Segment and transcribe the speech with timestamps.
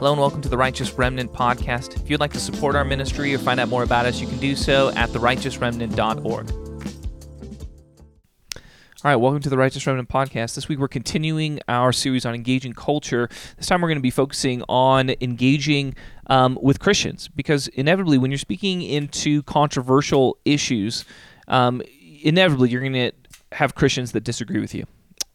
[0.00, 1.96] Hello and welcome to the Righteous Remnant podcast.
[1.96, 4.36] If you'd like to support our ministry or find out more about us, you can
[4.36, 6.50] do so at therighteousremnant.org.
[8.52, 10.54] All right, welcome to the Righteous Remnant podcast.
[10.54, 13.30] This week we're continuing our series on engaging culture.
[13.56, 15.94] This time we're going to be focusing on engaging
[16.26, 21.06] um, with Christians because inevitably, when you're speaking into controversial issues,
[21.48, 21.80] um,
[22.22, 23.12] inevitably you're going to
[23.52, 24.84] have Christians that disagree with you.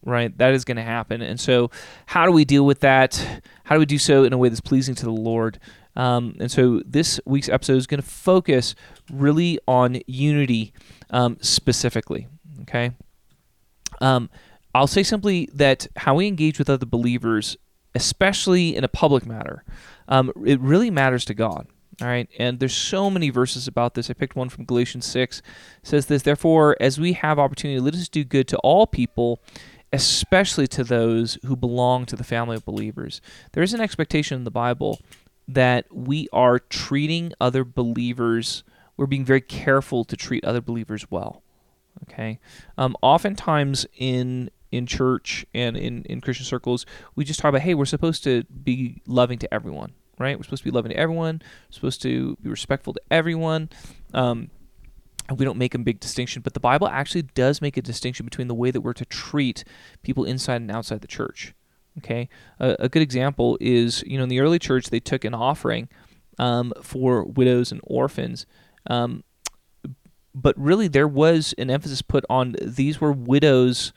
[0.06, 1.72] Right, that is going to happen, and so
[2.06, 3.42] how do we deal with that?
[3.64, 5.58] How do we do so in a way that's pleasing to the Lord?
[5.96, 8.76] Um, and so this week's episode is going to focus
[9.12, 10.72] really on unity
[11.10, 12.28] um, specifically.
[12.62, 12.92] Okay,
[14.00, 14.30] um,
[14.72, 17.56] I'll say simply that how we engage with other believers,
[17.92, 19.64] especially in a public matter,
[20.06, 21.66] um, it really matters to God.
[22.02, 24.10] All right, and there's so many verses about this.
[24.10, 25.38] I picked one from Galatians 6.
[25.38, 25.44] It
[25.82, 29.40] says this, therefore, as we have opportunity, let us do good to all people,
[29.92, 33.20] especially to those who belong to the family of believers.
[33.52, 35.00] There is an expectation in the Bible
[35.48, 38.64] that we are treating other believers,
[38.96, 41.42] we're being very careful to treat other believers well.
[42.04, 42.38] Okay.
[42.76, 47.74] Um, oftentimes in in church and in, in Christian circles, we just talk about, hey,
[47.74, 50.36] we're supposed to be loving to everyone, right?
[50.36, 51.40] We're supposed to be loving to everyone.
[51.70, 53.70] Supposed to be respectful to everyone.
[54.12, 54.50] Um,
[55.34, 58.48] we don't make a big distinction, but the Bible actually does make a distinction between
[58.48, 59.64] the way that we're to treat
[60.02, 61.54] people inside and outside the church.
[61.98, 62.28] Okay,
[62.60, 65.88] a, a good example is you know in the early church they took an offering
[66.38, 68.46] um, for widows and orphans,
[68.88, 69.24] um,
[70.34, 73.92] but really there was an emphasis put on these were widows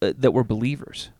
[0.00, 1.10] uh, that were believers,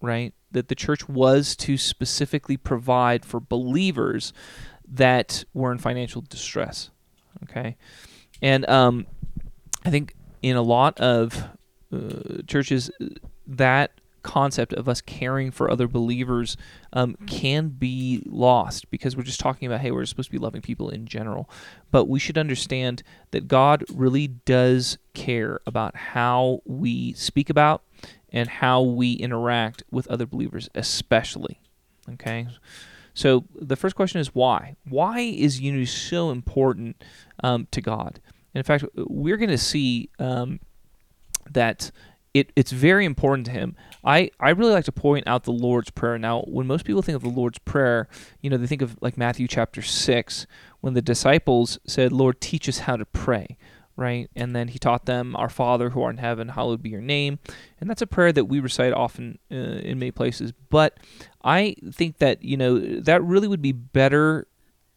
[0.00, 0.32] right?
[0.50, 4.32] That the church was to specifically provide for believers
[4.88, 6.90] that were in financial distress.
[7.42, 7.76] Okay,
[8.42, 9.06] and um,
[9.84, 11.44] I think in a lot of
[11.92, 12.90] uh, churches
[13.46, 13.92] that
[14.24, 16.56] concept of us caring for other believers
[16.92, 20.62] um, can be lost because we're just talking about, hey, we're supposed to be loving
[20.62, 21.48] people in general.
[21.92, 27.82] But we should understand that God really does care about how we speak about
[28.30, 31.60] and how we interact with other believers, especially.
[32.14, 32.48] Okay?
[33.14, 34.76] So the first question is why?
[34.88, 37.02] Why is unity so important
[37.42, 38.20] um, to God?
[38.52, 40.60] And in fact, we're going to see um,
[41.50, 41.90] that
[42.34, 43.76] it, it's very important to him.
[44.04, 46.18] I, I really like to point out the Lord's Prayer.
[46.18, 48.08] Now, when most people think of the Lord's Prayer,
[48.42, 50.46] you know, they think of like Matthew chapter 6,
[50.80, 53.56] when the disciples said, Lord, teach us how to pray,
[53.96, 54.28] right?
[54.34, 57.38] And then he taught them, Our Father who art in heaven, hallowed be your name.
[57.80, 60.52] And that's a prayer that we recite often uh, in many places.
[60.70, 60.98] But
[61.42, 64.46] I think that, you know, that really would be better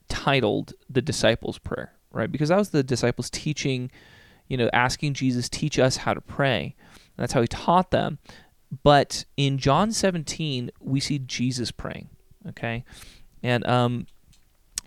[0.10, 2.32] titled the disciples' prayer, right?
[2.32, 3.92] Because that was the disciples teaching,
[4.48, 6.76] you know, asking Jesus, teach us how to pray.
[7.18, 8.20] That's how he taught them.
[8.84, 12.10] But in John 17, we see Jesus praying.
[12.50, 12.86] Okay,
[13.44, 14.08] and um,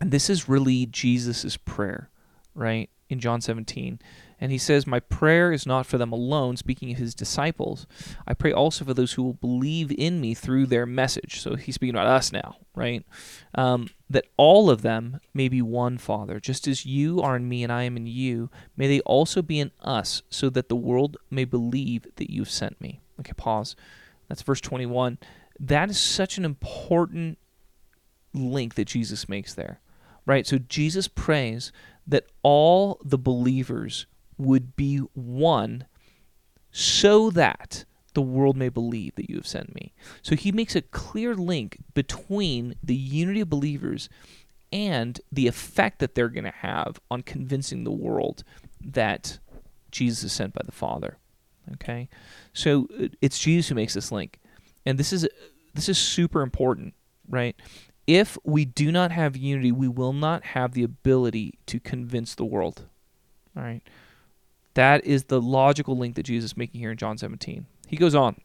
[0.00, 2.08] and this is really Jesus's prayer,
[2.54, 2.88] right?
[3.10, 3.98] In John 17,
[4.40, 7.86] and he says, My prayer is not for them alone, speaking of his disciples.
[8.26, 11.40] I pray also for those who will believe in me through their message.
[11.40, 13.04] So he's speaking about us now, right?
[13.54, 17.62] Um, that all of them may be one, Father, just as you are in me
[17.62, 18.48] and I am in you.
[18.76, 22.80] May they also be in us, so that the world may believe that you've sent
[22.80, 23.00] me.
[23.20, 23.76] Okay, pause.
[24.28, 25.18] That's verse 21.
[25.58, 27.36] That is such an important
[28.32, 29.80] link that Jesus makes there,
[30.24, 30.46] right?
[30.46, 31.72] So Jesus prays
[32.10, 34.06] that all the believers
[34.36, 35.86] would be one
[36.72, 37.84] so that
[38.14, 39.92] the world may believe that you have sent me.
[40.22, 44.08] So he makes a clear link between the unity of believers
[44.72, 48.42] and the effect that they're going to have on convincing the world
[48.84, 49.38] that
[49.90, 51.18] Jesus is sent by the Father.
[51.74, 52.08] Okay?
[52.52, 54.40] So uh, it's Jesus who makes this link.
[54.84, 55.28] And this is
[55.74, 56.94] this is super important,
[57.28, 57.54] right?
[58.06, 62.44] If we do not have unity, we will not have the ability to convince the
[62.44, 62.86] world.
[63.56, 63.82] All right?
[64.74, 67.66] That is the logical link that Jesus is making here in John 17.
[67.88, 68.36] He goes on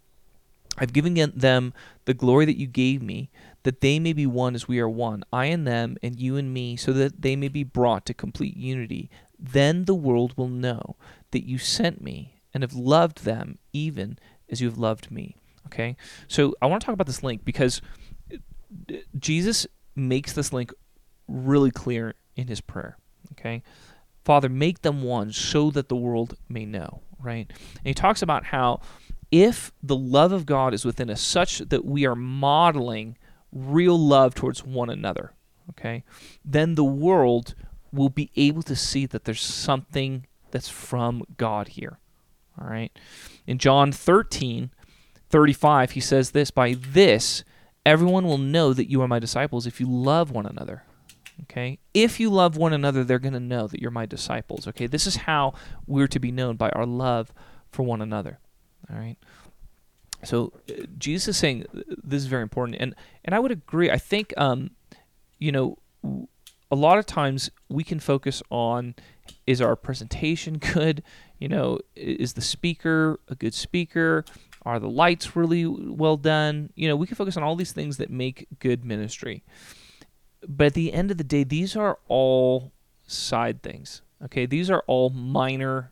[0.77, 1.73] I've given them
[2.05, 3.29] the glory that you gave me,
[3.63, 6.53] that they may be one as we are one, I and them, and you and
[6.53, 9.09] me, so that they may be brought to complete unity.
[9.39, 10.97] Then the world will know
[11.31, 14.19] that you sent me and have loved them even
[14.49, 15.35] as you have loved me.
[15.67, 15.95] Okay?
[16.27, 17.81] So I want to talk about this link because
[19.17, 20.73] Jesus makes this link
[21.27, 22.97] really clear in his prayer.
[23.33, 23.63] Okay?
[24.23, 27.47] Father, make them one so that the world may know, right?
[27.49, 28.81] And he talks about how
[29.31, 33.17] if the love of God is within us such that we are modeling
[33.51, 35.33] real love towards one another,
[35.71, 36.03] okay,
[36.43, 37.55] then the world
[37.91, 41.99] will be able to see that there's something that's from God here.
[42.59, 42.97] All right.
[43.45, 44.71] In John 13,
[45.29, 47.43] 35, he says this By this,
[47.85, 50.83] everyone will know that you are my disciples if you love one another.
[51.43, 51.79] Okay?
[51.93, 54.67] If you love one another, they're going to know that you're my disciples.
[54.67, 54.87] Okay?
[54.87, 55.53] This is how
[55.85, 57.33] we're to be known by our love
[57.69, 58.39] for one another.
[58.89, 59.17] All right?
[60.23, 61.65] So uh, Jesus is saying
[62.03, 63.91] this is very important, and and I would agree.
[63.91, 64.71] I think, um,
[65.39, 65.77] you know,
[66.71, 68.95] a lot of times we can focus on
[69.45, 71.03] is our presentation good?
[71.39, 74.25] You know, is the speaker a good speaker?
[74.65, 76.71] Are the lights really well done?
[76.75, 79.43] You know, we can focus on all these things that make good ministry.
[80.47, 82.71] But at the end of the day, these are all
[83.05, 84.01] side things.
[84.23, 85.91] Okay, these are all minor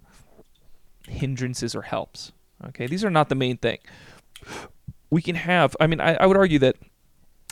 [1.08, 2.32] hindrances or helps.
[2.68, 3.78] Okay, these are not the main thing.
[5.10, 6.78] We can have, I mean, I, I would argue that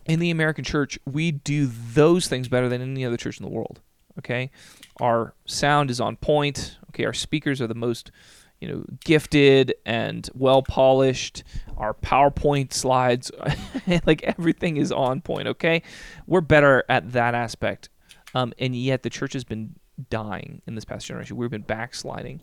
[0.05, 3.51] in the American church, we do those things better than any other church in the
[3.51, 3.81] world.
[4.17, 4.51] Okay,
[4.99, 6.77] our sound is on point.
[6.89, 8.11] Okay, our speakers are the most
[8.61, 11.43] you know gifted and well polished
[11.77, 13.31] our powerpoint slides
[14.05, 15.81] like everything is on point okay?
[16.27, 17.89] We're better at that aspect.
[18.33, 19.75] Um, and yet the church has been
[20.09, 21.35] dying in this past generation.
[21.35, 22.39] We've been backsliding.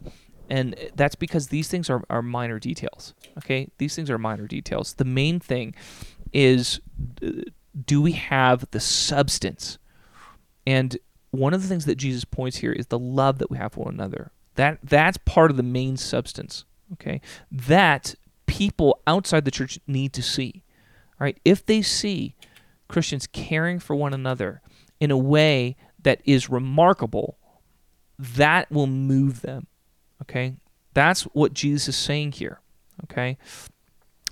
[0.50, 3.70] And that's because these things are, are minor details okay?
[3.79, 4.94] These things are minor details.
[4.94, 5.75] The main thing
[6.32, 6.81] is
[7.87, 9.79] do we have the substance?
[10.67, 10.99] And
[11.31, 13.85] one of the things that jesus points here is the love that we have for
[13.85, 16.64] one another that that's part of the main substance.
[16.94, 17.20] Okay,
[17.50, 18.14] that
[18.46, 20.64] people outside the church need to see.
[21.20, 21.38] Right?
[21.44, 22.34] If they see
[22.88, 24.62] Christians caring for one another
[24.99, 27.38] in a way that is remarkable,
[28.19, 29.66] that will move them.
[30.22, 30.55] Okay?
[30.94, 32.60] That's what Jesus is saying here.
[33.05, 33.38] Okay?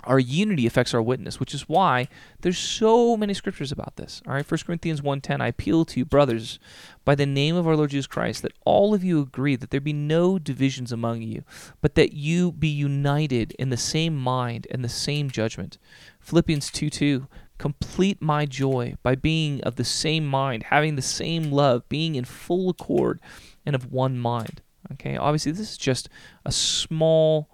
[0.06, 2.08] Our unity affects our witness, which is why
[2.40, 4.22] there's so many scriptures about this.
[4.26, 6.58] All right, 1 Corinthians 1:10, I appeal to you, brothers,
[7.04, 9.80] by the name of our Lord Jesus Christ, that all of you agree that there
[9.80, 11.44] be no divisions among you,
[11.80, 15.78] but that you be united in the same mind and the same judgment.
[16.20, 17.28] Philippians 2:2,
[17.58, 22.24] complete my joy by being of the same mind, having the same love, being in
[22.24, 23.20] full accord
[23.64, 24.62] and of one mind.
[24.92, 26.08] Okay, obviously this is just
[26.44, 27.48] a small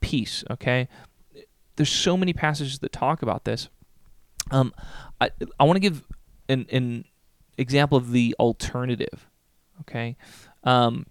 [0.00, 0.88] piece, okay?
[1.82, 3.68] There's so many passages that talk about this.
[4.52, 4.72] Um,
[5.20, 6.04] I I want to give
[6.48, 7.06] an an
[7.58, 9.28] example of the alternative.
[9.80, 10.16] Okay,
[10.62, 11.06] um,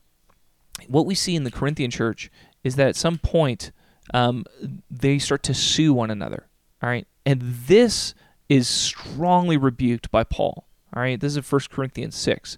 [0.88, 2.32] what we see in the Corinthian church
[2.64, 3.74] is that at some point
[4.14, 4.46] um,
[4.90, 6.48] they start to sue one another.
[6.82, 8.14] All right, and this
[8.48, 10.68] is strongly rebuked by Paul.
[10.96, 12.58] All right, this is 1 Corinthians six.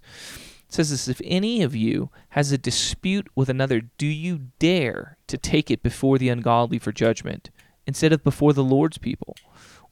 [0.68, 5.16] It says this: If any of you has a dispute with another, do you dare
[5.26, 7.50] to take it before the ungodly for judgment?
[7.86, 9.36] Instead of before the Lord's people?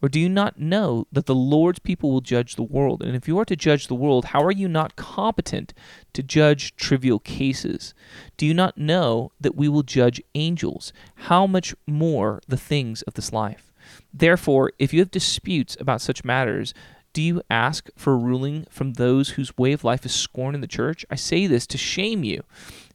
[0.02, 3.02] Or do you not know that the Lord's people will judge the world?
[3.04, 5.72] And if you are to judge the world, how are you not competent
[6.12, 7.94] to judge trivial cases?
[8.36, 10.92] Do you not know that we will judge angels?
[11.14, 13.72] How much more the things of this life?
[14.12, 16.74] Therefore, if you have disputes about such matters,
[17.12, 20.60] do you ask for a ruling from those whose way of life is scorned in
[20.60, 21.04] the church?
[21.10, 22.42] I say this to shame you.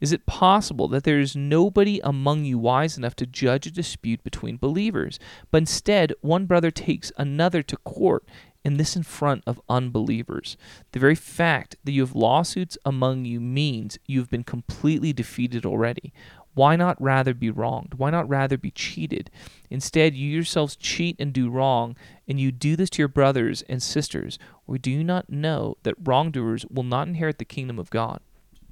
[0.02, 4.24] Is it possible that there is nobody among you wise enough to judge a dispute
[4.24, 5.20] between believers?
[5.52, 8.26] But instead, one brother takes another to court,
[8.66, 10.58] and this in front of unbelievers.
[10.92, 15.66] The very fact that you have lawsuits among you means you have been completely defeated
[15.66, 16.12] already.
[16.58, 17.94] Why not rather be wronged?
[17.94, 19.30] Why not rather be cheated?
[19.70, 21.96] Instead, you yourselves cheat and do wrong,
[22.28, 24.40] and you do this to your brothers and sisters.
[24.66, 28.22] Or do you not know that wrongdoers will not inherit the kingdom of God?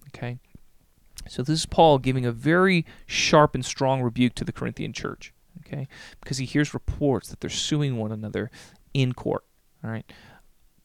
[0.08, 0.40] Okay?
[1.28, 5.32] So this is Paul giving a very sharp and strong rebuke to the Corinthian church,
[5.62, 5.88] okay?
[6.22, 8.50] Because he hears reports that they're suing one another
[8.96, 9.44] in court,
[9.84, 10.12] all right?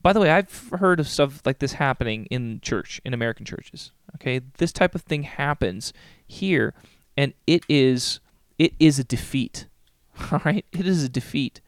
[0.02, 3.92] By the way, I've heard of stuff like this happening in church, in American churches.
[4.16, 5.92] Okay, this type of thing happens
[6.26, 6.74] here,
[7.20, 8.18] and it is
[8.58, 9.66] it is a defeat.
[10.32, 11.60] All right, it is a defeat.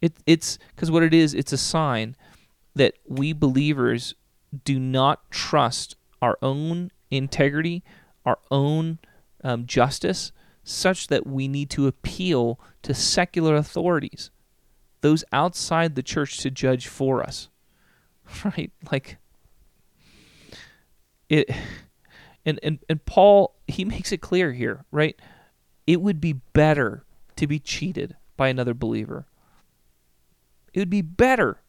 [0.00, 2.16] It it's because what it is, it's a sign
[2.74, 4.16] that we believers
[4.64, 7.84] do not trust our own integrity,
[8.24, 8.98] our own
[9.44, 10.32] um, justice,
[10.64, 14.32] such that we need to appeal to secular authorities,
[15.02, 17.48] those outside the church to judge for us.
[18.44, 18.72] Right?
[18.90, 19.18] Like
[21.28, 21.48] it
[22.46, 25.20] and, and and Paul he makes it clear here, right?
[25.86, 29.26] It would be better to be cheated by another believer.
[30.72, 31.60] It would be better.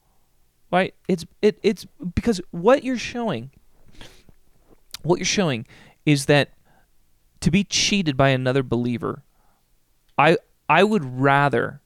[0.71, 0.93] Right?
[1.07, 3.51] It's it it's because what you're showing
[5.03, 5.65] what you're showing
[6.05, 6.51] is that
[7.39, 9.23] to be cheated by another believer,
[10.17, 10.37] I
[10.69, 11.81] I would rather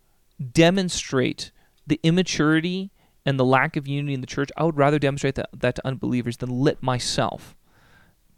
[0.52, 1.52] demonstrate
[1.86, 2.92] the immaturity
[3.26, 4.50] and the lack of unity in the church.
[4.58, 7.56] I would rather demonstrate that, that to unbelievers than let myself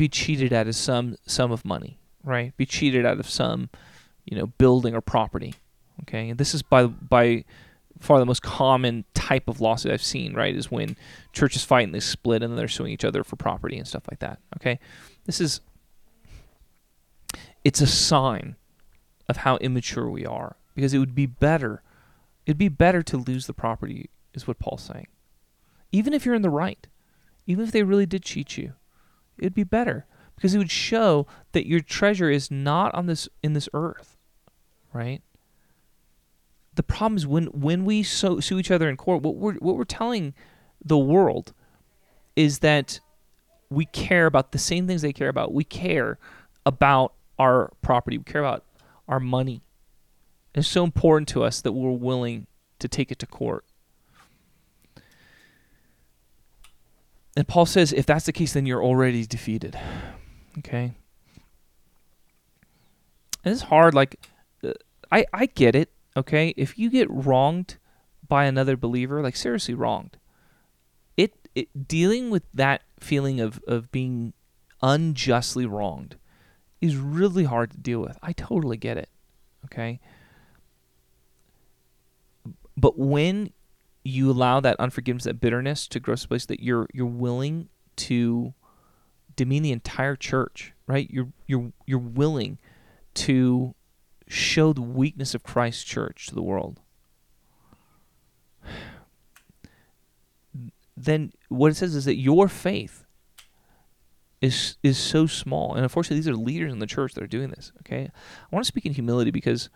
[0.04, 2.56] be cheated out of some sum of money, right?
[2.58, 3.70] Be cheated out of some,
[4.26, 5.56] you know, building or property,
[6.02, 7.46] Okay, and this is by by
[8.02, 10.34] far the most common type of lawsuit I've seen.
[10.34, 10.98] Right, is when
[11.32, 14.20] churches fight and they split and they're suing each other for property and stuff like
[14.20, 14.40] that.
[14.58, 14.78] Okay,
[15.26, 15.62] this is
[17.64, 18.58] it's a sign
[19.30, 21.82] of how immature we are because it would be better
[22.46, 25.08] it'd be better to lose the property is what Paul's saying.
[25.94, 26.88] Even if you're in the right,
[27.48, 28.74] even if they really did cheat you,
[29.38, 33.54] it'd be better because it would show that your treasure is not on this in
[33.54, 34.18] this earth,
[34.92, 35.22] right?
[36.76, 39.78] The problem is when when we so, sue each other in court, what we're what
[39.78, 40.34] we're telling
[40.84, 41.54] the world
[42.36, 43.00] is that
[43.70, 45.54] we care about the same things they care about.
[45.54, 46.18] We care
[46.66, 48.18] about our property.
[48.18, 48.64] We care about
[49.08, 49.62] our money.
[50.54, 52.48] It's so important to us that we're willing
[52.80, 53.66] to take it to court.
[57.36, 59.78] And Paul says, if that's the case, then you're already defeated.
[60.60, 60.94] Okay?
[63.44, 63.94] And it's hard.
[63.94, 64.20] Like,
[64.64, 64.74] uh,
[65.12, 65.90] I, I get it.
[66.16, 66.54] Okay?
[66.56, 67.78] If you get wronged
[68.28, 70.18] by another believer, like seriously wronged,
[71.18, 74.34] it, it dealing with that feeling of, of being
[74.82, 76.18] unjustly wronged
[76.82, 78.18] is really hard to deal with.
[78.22, 79.10] I totally get it.
[79.66, 80.00] Okay?
[82.78, 83.54] But when
[84.04, 87.70] you allow that unforgiveness, that bitterness to grow to a place that you're you're willing
[87.96, 88.54] to
[89.36, 91.10] demean the entire church, right?
[91.10, 92.58] You're you're you're willing
[93.16, 93.76] to
[94.28, 96.80] show the weakness of Christ's church to the world.
[100.96, 103.06] Then what it says is that your faith
[104.42, 107.50] is is so small, and unfortunately, these are leaders in the church that are doing
[107.50, 107.72] this.
[107.80, 109.70] Okay, I want to speak in humility because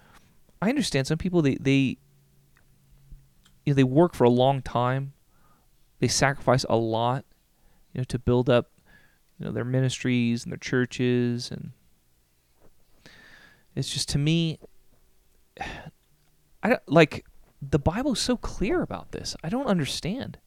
[0.62, 1.98] I understand some people they they
[3.68, 5.12] you know, they work for a long time.
[6.00, 7.26] They sacrifice a lot,
[7.94, 8.72] you know, to build up,
[9.38, 11.72] you know, their ministries and their churches, and
[13.76, 14.58] it's just to me,
[16.64, 17.26] I don't like
[17.62, 19.36] the Bible's so clear about this.
[19.44, 20.38] I don't understand.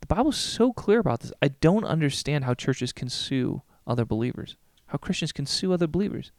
[0.00, 1.32] The Bible's so clear about this.
[1.42, 6.32] I don't understand how churches can sue other believers, how Christians can sue other believers.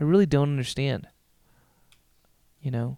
[0.00, 1.08] I really don't understand.
[2.62, 2.96] You know,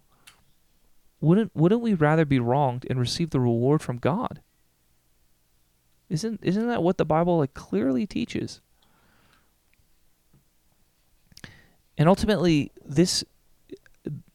[1.19, 4.41] wouldn't wouldn't we rather be wronged and receive the reward from God?
[6.09, 8.61] Isn't isn't that what the Bible like clearly teaches?
[11.97, 13.23] And ultimately, this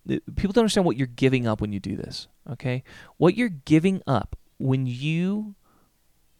[0.06, 2.26] people don't understand what you're giving up when you do this.
[2.50, 2.82] Okay,
[3.16, 5.54] what you're giving up when you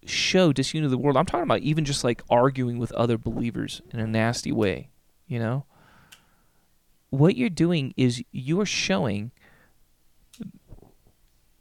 [0.04, 1.16] show disunity to the world.
[1.16, 4.90] I'm talking about even just like arguing with other believers in a nasty way.
[5.26, 5.64] You know,
[7.10, 9.30] what you're doing is you're showing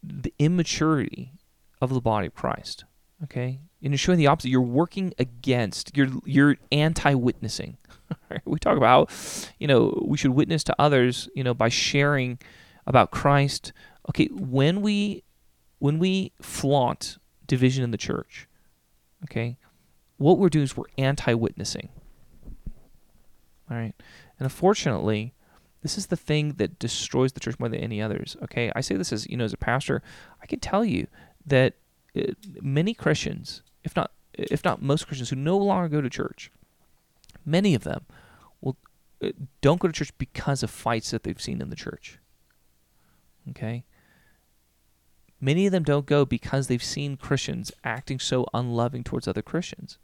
[0.03, 1.33] the immaturity
[1.81, 2.85] of the body of Christ.
[3.23, 4.49] Okay, and you're showing the opposite.
[4.49, 5.95] You're working against.
[5.95, 7.77] You're you're anti-witnessing.
[8.45, 9.11] we talk about,
[9.59, 11.29] you know, we should witness to others.
[11.35, 12.39] You know, by sharing
[12.87, 13.73] about Christ.
[14.09, 15.23] Okay, when we
[15.77, 18.47] when we flaunt division in the church,
[19.25, 19.57] okay,
[20.17, 21.89] what we're doing is we're anti-witnessing.
[23.69, 23.93] All right,
[24.39, 25.35] and unfortunately,
[25.81, 28.37] this is the thing that destroys the church more than any others.
[28.43, 30.01] Okay, I say this as you know as a pastor.
[30.41, 31.07] I can tell you
[31.45, 31.73] that
[32.15, 36.51] uh, many Christians, if not if not most Christians, who no longer go to church,
[37.45, 38.05] many of them
[38.61, 38.77] will
[39.23, 39.29] uh,
[39.61, 42.19] don't go to church because of fights that they've seen in the church.
[43.49, 43.83] Okay.
[45.43, 49.97] Many of them don't go because they've seen Christians acting so unloving towards other Christians.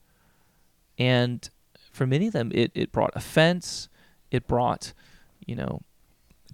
[0.98, 1.48] And
[1.92, 3.88] for many of them, it, it brought offense,
[4.32, 4.94] it brought
[5.48, 5.82] you know,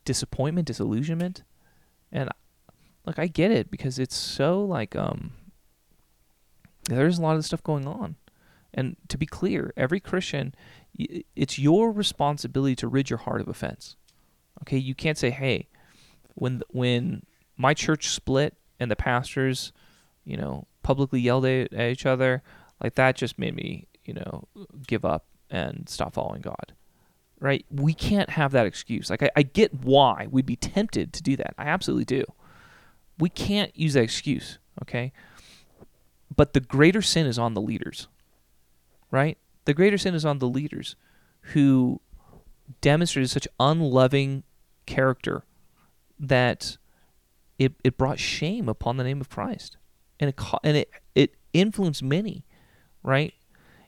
[0.05, 1.43] disappointment, disillusionment.
[2.11, 2.29] And
[3.05, 5.33] look, I get it because it's so like um
[6.85, 8.15] there's a lot of stuff going on.
[8.73, 10.55] And to be clear, every Christian
[11.35, 13.95] it's your responsibility to rid your heart of offense.
[14.61, 15.67] Okay, you can't say, "Hey,
[16.35, 17.23] when when
[17.57, 19.73] my church split and the pastors,
[20.23, 22.43] you know, publicly yelled at, at each other,
[22.81, 24.47] like that just made me, you know,
[24.85, 26.73] give up and stop following God."
[27.43, 27.65] Right?
[27.69, 29.09] We can't have that excuse.
[29.09, 31.53] Like, I, I get why we'd be tempted to do that.
[31.57, 32.23] I absolutely do.
[33.19, 35.11] We can't use that excuse, okay?
[36.33, 38.07] But the greater sin is on the leaders,
[39.11, 39.37] right?
[39.65, 40.95] The greater sin is on the leaders
[41.51, 41.99] who
[42.79, 44.43] demonstrated such unloving
[44.85, 45.43] character
[46.17, 46.77] that
[47.59, 49.75] it, it brought shame upon the name of Christ.
[50.17, 52.45] And it, and it, it influenced many,
[53.03, 53.33] right?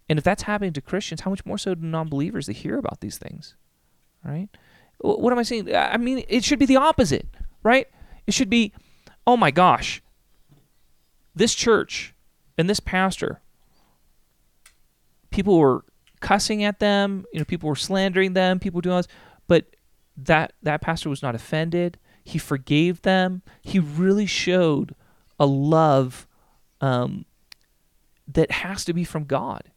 [0.07, 3.01] And if that's happening to Christians, how much more so do non-believers that hear about
[3.01, 3.55] these things,
[4.23, 4.49] right?
[4.99, 5.75] What am I saying?
[5.75, 7.27] I mean, it should be the opposite,
[7.63, 7.87] right?
[8.27, 8.71] It should be,
[9.25, 10.01] oh my gosh,
[11.33, 12.13] this church
[12.57, 13.41] and this pastor,
[15.31, 15.83] people were
[16.21, 19.11] cussing at them, you know, people were slandering them, people were doing all this,
[19.47, 19.65] but
[20.17, 21.97] that that pastor was not offended.
[22.23, 23.41] He forgave them.
[23.61, 24.95] He really showed
[25.39, 26.27] a love
[26.81, 27.25] um,
[28.27, 29.71] that has to be from God.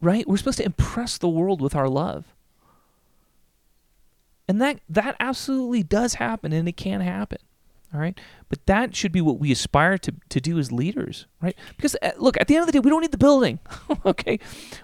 [0.00, 0.26] Right?
[0.28, 2.26] We're supposed to impress the world with our love.
[4.48, 7.38] And that that absolutely does happen and it can happen.
[7.94, 8.18] All right?
[8.48, 11.56] But that should be what we aspire to, to do as leaders, right?
[11.76, 13.58] Because uh, look, at the end of the day, we don't need the building.
[14.06, 14.38] okay?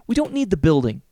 [0.07, 1.03] We don't need the building.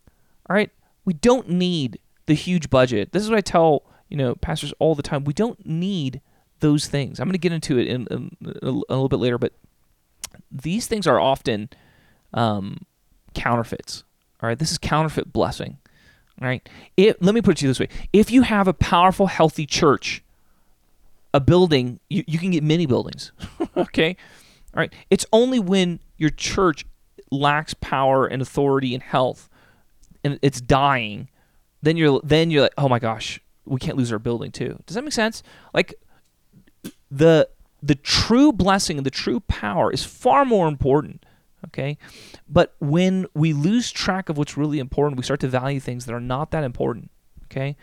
[0.49, 0.71] All right?
[1.05, 3.13] We don't need the huge budget.
[3.13, 5.25] This is what I tell, you know, pastors all the time.
[5.25, 6.21] We don't need
[6.61, 7.19] those things.
[7.19, 9.53] I'm going to get into it in, in, in a, a little bit later, but
[10.51, 11.69] these things are often
[12.33, 12.87] um,
[13.35, 14.05] counterfeits.
[14.43, 15.79] All right, this is counterfeit blessing.
[16.41, 18.73] All right, it, let me put it to you this way: if you have a
[18.73, 20.23] powerful, healthy church,
[21.35, 23.33] a building, you, you can get many buildings.
[23.77, 24.17] okay,
[24.75, 24.93] all right.
[25.11, 26.87] It's only when your church
[27.31, 29.49] lacks power and authority and health,
[30.25, 31.29] and it's dying,
[31.83, 34.79] then you're then you're like, oh my gosh, we can't lose our building too.
[34.87, 35.43] Does that make sense?
[35.75, 35.95] Like
[37.11, 37.49] the
[37.83, 41.25] the true blessing and the true power is far more important.
[41.67, 41.99] Okay.
[42.49, 46.15] But when we lose track of what's really important, we start to value things that
[46.15, 47.11] are not that important.
[47.45, 47.77] Okay.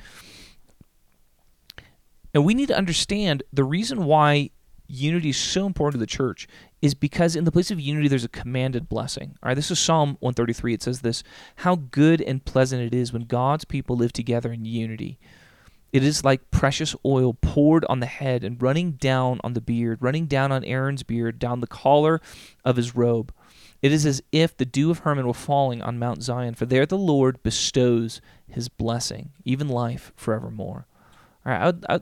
[2.34, 4.52] And we need to understand the reason why
[4.88, 6.48] unity is so important to the church
[6.82, 9.36] is because in the place of unity there's a commanded blessing.
[9.42, 10.74] All right, this is Psalm 133.
[10.74, 11.24] It says this,
[11.58, 15.20] "How good and pleasant it is when God's people live together in unity."
[15.92, 19.98] It is like precious oil poured on the head and running down on the beard,
[20.02, 22.22] running down on Aaron's beard, down the collar
[22.64, 23.34] of his robe.
[23.82, 26.86] It is as if the dew of Hermon were falling on Mount Zion, for there
[26.86, 30.88] the Lord bestows his blessing, even life forevermore.
[31.46, 32.00] All right, I, I,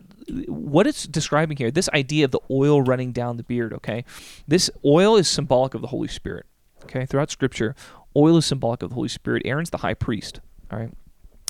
[0.48, 4.04] what it's describing here, this idea of the oil running down the beard, okay?
[4.48, 6.46] This oil is symbolic of the Holy Spirit,
[6.84, 7.06] okay?
[7.06, 7.76] Throughout Scripture,
[8.16, 9.44] oil is symbolic of the Holy Spirit.
[9.46, 10.40] Aaron's the high priest,
[10.72, 10.92] all right?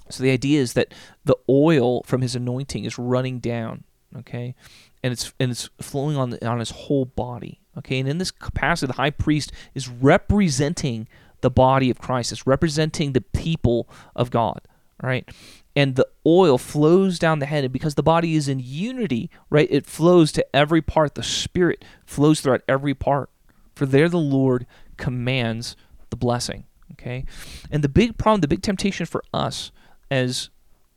[0.09, 3.85] So the idea is that the oil from his anointing is running down,
[4.17, 4.55] okay,
[5.01, 7.99] and it's and it's flowing on on his whole body, okay.
[7.99, 11.07] And in this capacity, the high priest is representing
[11.41, 12.31] the body of Christ.
[12.31, 14.61] It's representing the people of God,
[15.01, 15.29] right?
[15.75, 19.67] And the oil flows down the head, and because the body is in unity, right,
[19.69, 21.15] it flows to every part.
[21.15, 23.29] The Spirit flows throughout every part.
[23.75, 24.65] For there, the Lord
[24.97, 25.75] commands
[26.09, 26.65] the blessing.
[26.93, 27.25] Okay,
[27.69, 29.71] and the big problem, the big temptation for us
[30.09, 30.49] as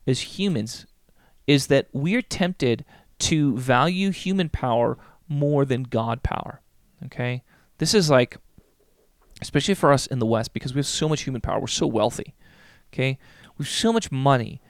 [0.06, 0.86] as humans
[1.46, 2.84] is that we're tempted
[3.18, 4.96] to value human power
[5.28, 6.60] more than God power.
[7.06, 7.42] Okay?
[7.78, 8.36] This is like
[9.40, 11.60] especially for us in the West because we have so much human power.
[11.60, 12.34] We're so wealthy.
[12.92, 13.18] Okay?
[13.56, 14.60] We have so much money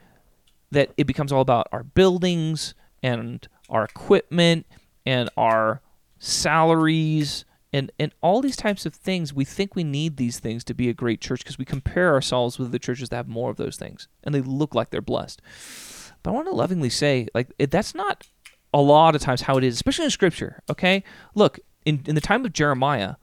[0.71, 4.65] that it becomes all about our buildings and our equipment
[5.05, 5.81] and our
[6.19, 10.73] salaries and and all these types of things we think we need these things to
[10.73, 13.57] be a great church because we compare ourselves with the churches that have more of
[13.57, 15.41] those things and they look like they're blessed
[16.21, 18.27] but i want to lovingly say like it, that's not
[18.73, 21.03] a lot of times how it is especially in scripture okay
[21.35, 23.15] look in, in the time of jeremiah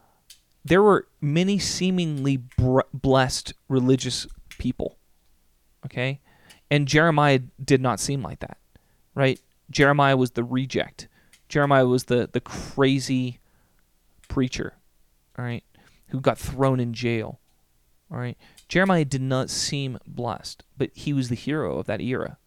[0.64, 4.26] there were many seemingly br- blessed religious
[4.58, 4.98] people
[5.84, 6.20] okay
[6.70, 8.58] and jeremiah did not seem like that
[9.14, 9.40] right
[9.70, 11.08] jeremiah was the reject
[11.48, 13.40] jeremiah was the the crazy
[14.28, 14.74] preacher,
[15.38, 15.64] all right,
[16.08, 17.40] who got thrown in jail.
[18.10, 18.36] All right.
[18.68, 22.38] Jeremiah did not seem blessed, but he was the hero of that era.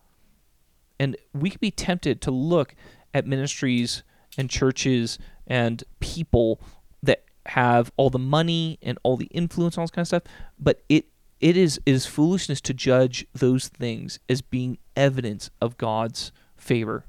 [1.00, 2.76] And we could be tempted to look
[3.14, 4.04] at ministries
[4.40, 6.62] and churches and people
[7.04, 10.24] that have all the money and all the influence and all this kind of stuff,
[10.58, 11.06] but it
[11.42, 17.06] it is it is foolishness to judge those things as being evidence of God's favor.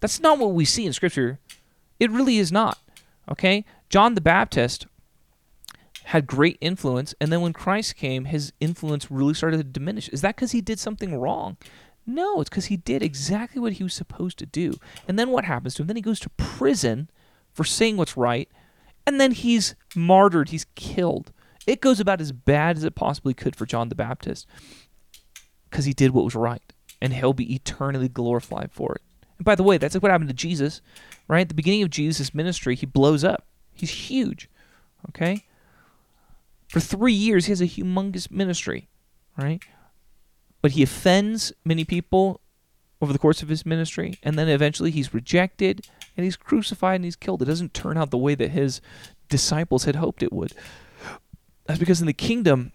[0.00, 1.38] That's not what we see in scripture.
[2.00, 2.78] It really is not.
[3.30, 3.64] Okay?
[3.88, 4.86] John the Baptist
[6.04, 10.08] had great influence, and then when Christ came, his influence really started to diminish.
[10.08, 11.56] Is that because he did something wrong?
[12.04, 14.74] No, it's because he did exactly what he was supposed to do.
[15.06, 15.86] And then what happens to him?
[15.86, 17.08] Then he goes to prison
[17.52, 18.48] for saying what's right,
[19.06, 21.32] and then he's martyred, he's killed.
[21.66, 24.46] It goes about as bad as it possibly could for John the Baptist
[25.70, 26.62] because he did what was right,
[27.00, 29.02] and he'll be eternally glorified for it.
[29.38, 30.80] And by the way, that's what happened to Jesus,
[31.28, 31.42] right?
[31.42, 33.46] At the beginning of Jesus' ministry, he blows up.
[33.74, 34.48] He's huge.
[35.08, 35.44] Okay?
[36.68, 38.88] For three years, he has a humongous ministry,
[39.36, 39.60] right?
[40.62, 42.40] But he offends many people
[43.00, 47.04] over the course of his ministry, and then eventually he's rejected and he's crucified and
[47.04, 47.42] he's killed.
[47.42, 48.80] It doesn't turn out the way that his
[49.28, 50.52] disciples had hoped it would.
[51.66, 52.72] That's because in the kingdom,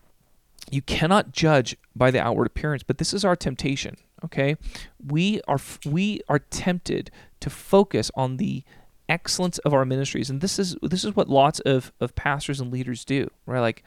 [0.69, 3.95] you cannot judge by the outward appearance, but this is our temptation,
[4.25, 4.57] okay?
[5.05, 8.63] We are we are tempted to focus on the
[9.09, 12.73] excellence of our ministries and this is this is what lots of of pastors and
[12.73, 13.81] leaders do right like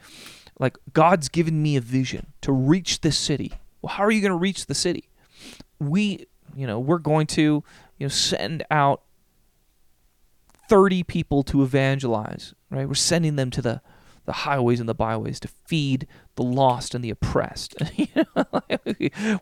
[0.59, 4.31] like god's given me a vision to reach this city well how are you going
[4.31, 5.07] to reach the city
[5.81, 7.63] we, you know, we're going to,
[7.97, 9.01] you know, send out
[10.69, 12.87] 30 people to evangelize, right?
[12.87, 13.81] We're sending them to the
[14.25, 17.73] the highways and the byways to feed the lost and the oppressed.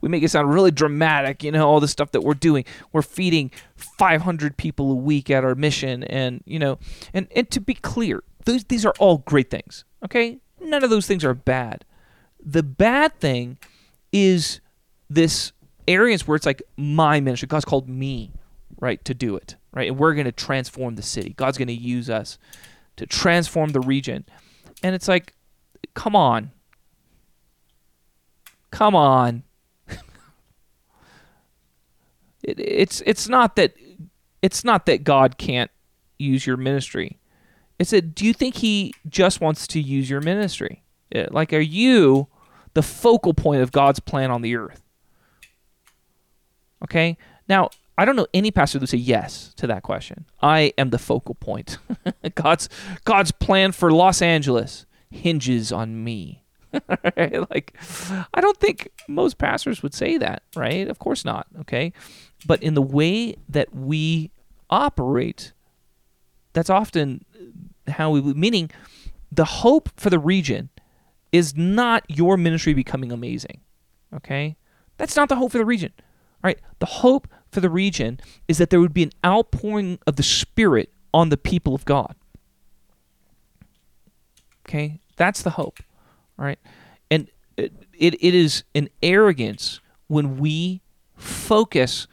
[0.02, 2.64] we make it sound really dramatic, you know, all the stuff that we're doing.
[2.94, 6.80] We're feeding 500 people a week at our mission, and you know,
[7.14, 9.84] and and to be clear, those these are all great things.
[10.06, 11.84] Okay, none of those things are bad.
[12.42, 13.58] The bad thing
[14.12, 14.62] is
[15.10, 15.52] this
[15.88, 17.48] areas where it's like my ministry.
[17.48, 18.32] God's called me,
[18.80, 21.34] right, to do it, right, and we're going to transform the city.
[21.34, 22.38] God's going to use us
[22.98, 24.26] to transform the region
[24.84, 25.36] and it's like,
[25.94, 26.52] come on.
[28.72, 29.44] Come on.
[32.44, 33.74] it, it's it's not that
[34.42, 35.72] it's not that God can't
[36.18, 37.18] use your ministry.
[37.78, 40.84] It's that do you think he just wants to use your ministry?
[41.12, 42.28] Eh, like are you
[42.74, 44.84] the focal point of God's plan on the earth?
[46.84, 47.18] Okay?
[47.48, 50.26] Now, I don't know any pastor would say yes to that question.
[50.42, 51.78] I am the focal point.
[52.36, 52.70] God's
[53.04, 56.46] God's plan for Los Angeles hinges on me.
[57.18, 57.76] like
[58.34, 60.88] I don't think most pastors would say that, right?
[60.88, 61.92] Of course not, okay?
[62.46, 64.32] But in the way that we
[64.70, 65.52] operate,
[66.54, 67.26] that's often
[67.88, 68.72] how we meaning
[69.30, 70.70] the hope for the region
[71.32, 73.62] is not your ministry becoming amazing.
[74.14, 74.58] Okay?
[74.98, 75.94] That's not the hope for the region.
[75.98, 76.60] All right?
[76.80, 80.92] The hope for the region is that there would be an outpouring of the Spirit
[81.14, 82.16] on the people of God.
[84.68, 85.00] Okay?
[85.16, 85.80] That's the hope.
[86.38, 86.60] All right?
[87.12, 90.82] And it, it, it is an arrogance when we
[91.16, 92.08] focus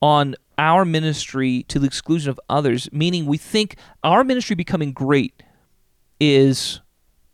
[0.00, 5.42] on our ministry to the exclusion of others, meaning we think our ministry becoming great
[6.20, 6.80] is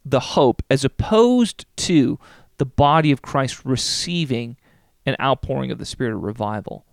[0.05, 2.19] the hope as opposed to
[2.59, 4.57] the body of Christ receiving
[5.07, 6.85] an outpouring of the spirit of revival.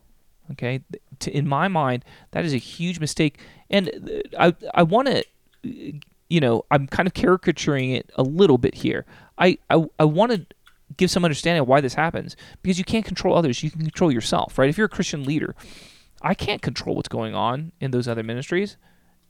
[0.52, 0.82] Okay,
[1.28, 5.24] in my mind, that is a huge mistake, and uh, I I want to,
[5.64, 9.06] you know, I'm kind of caricaturing it a little bit here.
[9.38, 10.46] I I, I want to
[10.98, 14.12] give some understanding of why this happens because you can't control others, you can control
[14.12, 14.70] yourself, right?
[14.70, 15.56] If you're a Christian leader,
[16.22, 18.76] I can't control what's going on in those other ministries,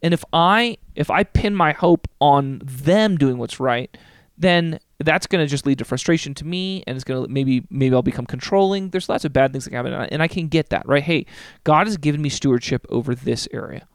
[0.01, 3.95] and if I if I pin my hope on them doing what's right,
[4.37, 7.65] then that's going to just lead to frustration to me and it's going to maybe
[7.69, 8.89] maybe I'll become controlling.
[8.89, 11.03] There's lots of bad things that can happen and I can get that, right?
[11.03, 11.25] Hey,
[11.63, 13.87] God has given me stewardship over this area.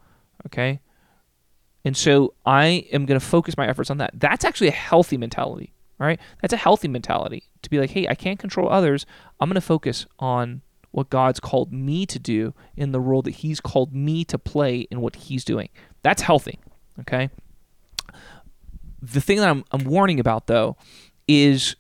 [0.47, 0.81] Okay?
[1.85, 4.13] And so I am going to focus my efforts on that.
[4.15, 6.19] That's actually a healthy mentality, all right?
[6.41, 9.05] That's a healthy mentality to be like, "Hey, I can't control others.
[9.39, 10.63] I'm going to focus on
[10.95, 14.81] what God's called me to do in the role that he's called me to play
[14.91, 15.69] in what he's doing."
[16.03, 16.59] That's healthy,
[17.01, 17.31] okay?
[19.13, 20.77] the thing that I'm, I'm warning about though
[21.29, 21.77] is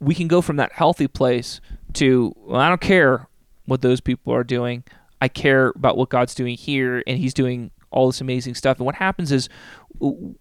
[0.00, 1.60] we can go from that healthy place
[1.94, 3.28] to well, I don't care
[3.66, 4.84] what those people are doing.
[5.20, 8.76] I care about what God's doing here, and He's doing all this amazing stuff.
[8.78, 9.48] And what happens is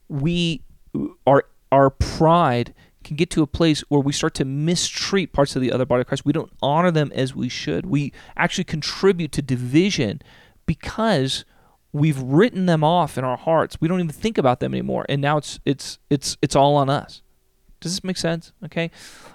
[0.08, 0.62] we
[1.26, 2.74] our our pride
[3.06, 6.02] can get to a place where we start to mistreat parts of the other body
[6.02, 6.26] of Christ.
[6.26, 7.86] We don't honor them as we should.
[7.86, 10.22] We actually contribute to division
[10.66, 11.46] because
[11.94, 13.80] we've written them off in our hearts.
[13.80, 16.90] We don't even think about them anymore, and now it's it's it's it's all on
[16.90, 17.22] us.
[17.86, 18.52] Does this make sense?
[18.64, 18.90] Okay,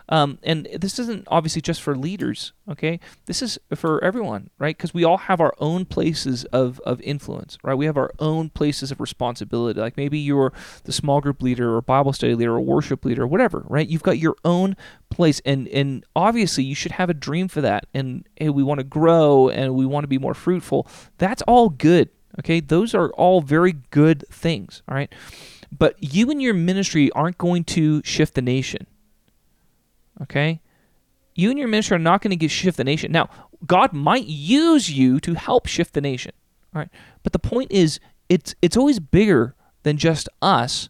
[0.08, 2.52] um, and this isn't obviously just for leaders.
[2.68, 4.76] Okay, this is for everyone, right?
[4.76, 7.76] Because we all have our own places of of influence, right?
[7.76, 9.78] We have our own places of responsibility.
[9.78, 13.28] Like maybe you're the small group leader, or Bible study leader, or worship leader, or
[13.28, 13.86] whatever, right?
[13.86, 14.76] You've got your own
[15.10, 17.86] place, and and obviously you should have a dream for that.
[17.94, 20.88] And hey, we want to grow, and we want to be more fruitful.
[21.18, 22.08] That's all good
[22.38, 25.12] Okay, those are all very good things, all right?
[25.76, 28.86] But you and your ministry aren't going to shift the nation.
[30.22, 30.60] Okay?
[31.34, 33.12] You and your ministry are not going to shift the nation.
[33.12, 33.30] Now,
[33.66, 36.32] God might use you to help shift the nation.
[36.74, 36.90] All right?
[37.22, 40.88] But the point is it's it's always bigger than just us.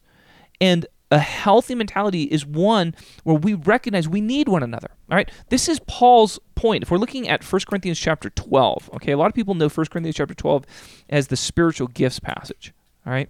[0.59, 4.91] And a healthy mentality is one where we recognize we need one another.
[5.09, 5.29] All right.
[5.49, 6.83] This is Paul's point.
[6.83, 9.85] If we're looking at 1 Corinthians chapter 12, okay, a lot of people know 1
[9.87, 10.65] Corinthians chapter 12
[11.09, 12.73] as the spiritual gifts passage.
[13.05, 13.29] All right.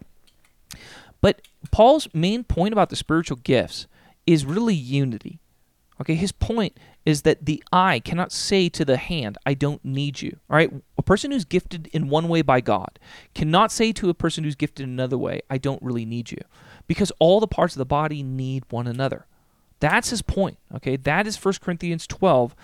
[1.21, 3.87] But Paul's main point about the spiritual gifts
[4.25, 5.39] is really unity.
[5.99, 10.21] Okay, his point is that the eye cannot say to the hand, I don't need
[10.21, 10.37] you.
[10.49, 12.97] All right, a person who's gifted in one way by God
[13.35, 16.39] cannot say to a person who's gifted in another way, I don't really need you
[16.87, 19.27] because all the parts of the body need one another.
[19.79, 20.57] That's his point.
[20.75, 22.55] Okay, that is 1 Corinthians 12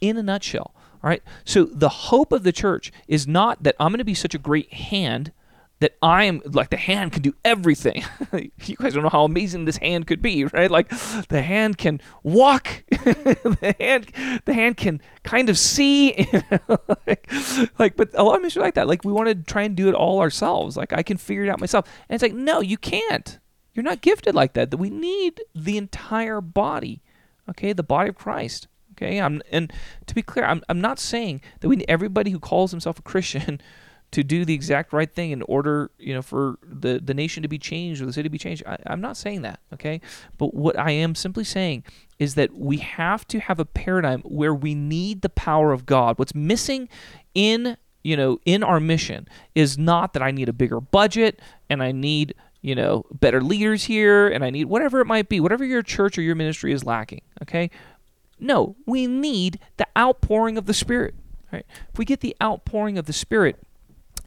[0.00, 0.74] in a nutshell.
[1.02, 4.14] All right, so the hope of the church is not that I'm going to be
[4.14, 5.32] such a great hand
[5.80, 8.04] that I am like the hand can do everything.
[8.32, 10.70] you guys don't know how amazing this hand could be, right?
[10.70, 10.88] Like
[11.28, 16.28] the hand can walk, the hand the hand can kind of see,
[17.06, 17.32] like,
[17.78, 18.88] like, but a lot of ministries like that.
[18.88, 20.76] Like we want to try and do it all ourselves.
[20.76, 23.38] Like I can figure it out myself, and it's like no, you can't.
[23.74, 24.70] You're not gifted like that.
[24.70, 27.02] That we need the entire body,
[27.48, 28.68] okay, the body of Christ.
[28.92, 29.72] Okay, I'm, and
[30.04, 33.62] to be clear, I'm, I'm not saying that we everybody who calls himself a Christian
[34.12, 37.48] to do the exact right thing in order, you know, for the, the nation to
[37.48, 38.62] be changed or the city to be changed.
[38.66, 40.00] I, I'm not saying that, okay?
[40.36, 41.84] But what I am simply saying
[42.18, 46.18] is that we have to have a paradigm where we need the power of God.
[46.18, 46.88] What's missing
[47.34, 51.82] in, you know, in our mission is not that I need a bigger budget and
[51.82, 55.64] I need, you know, better leaders here and I need whatever it might be, whatever
[55.64, 57.70] your church or your ministry is lacking, okay?
[58.40, 61.14] No, we need the outpouring of the Spirit.
[61.52, 61.66] Right?
[61.92, 63.58] If we get the outpouring of the Spirit,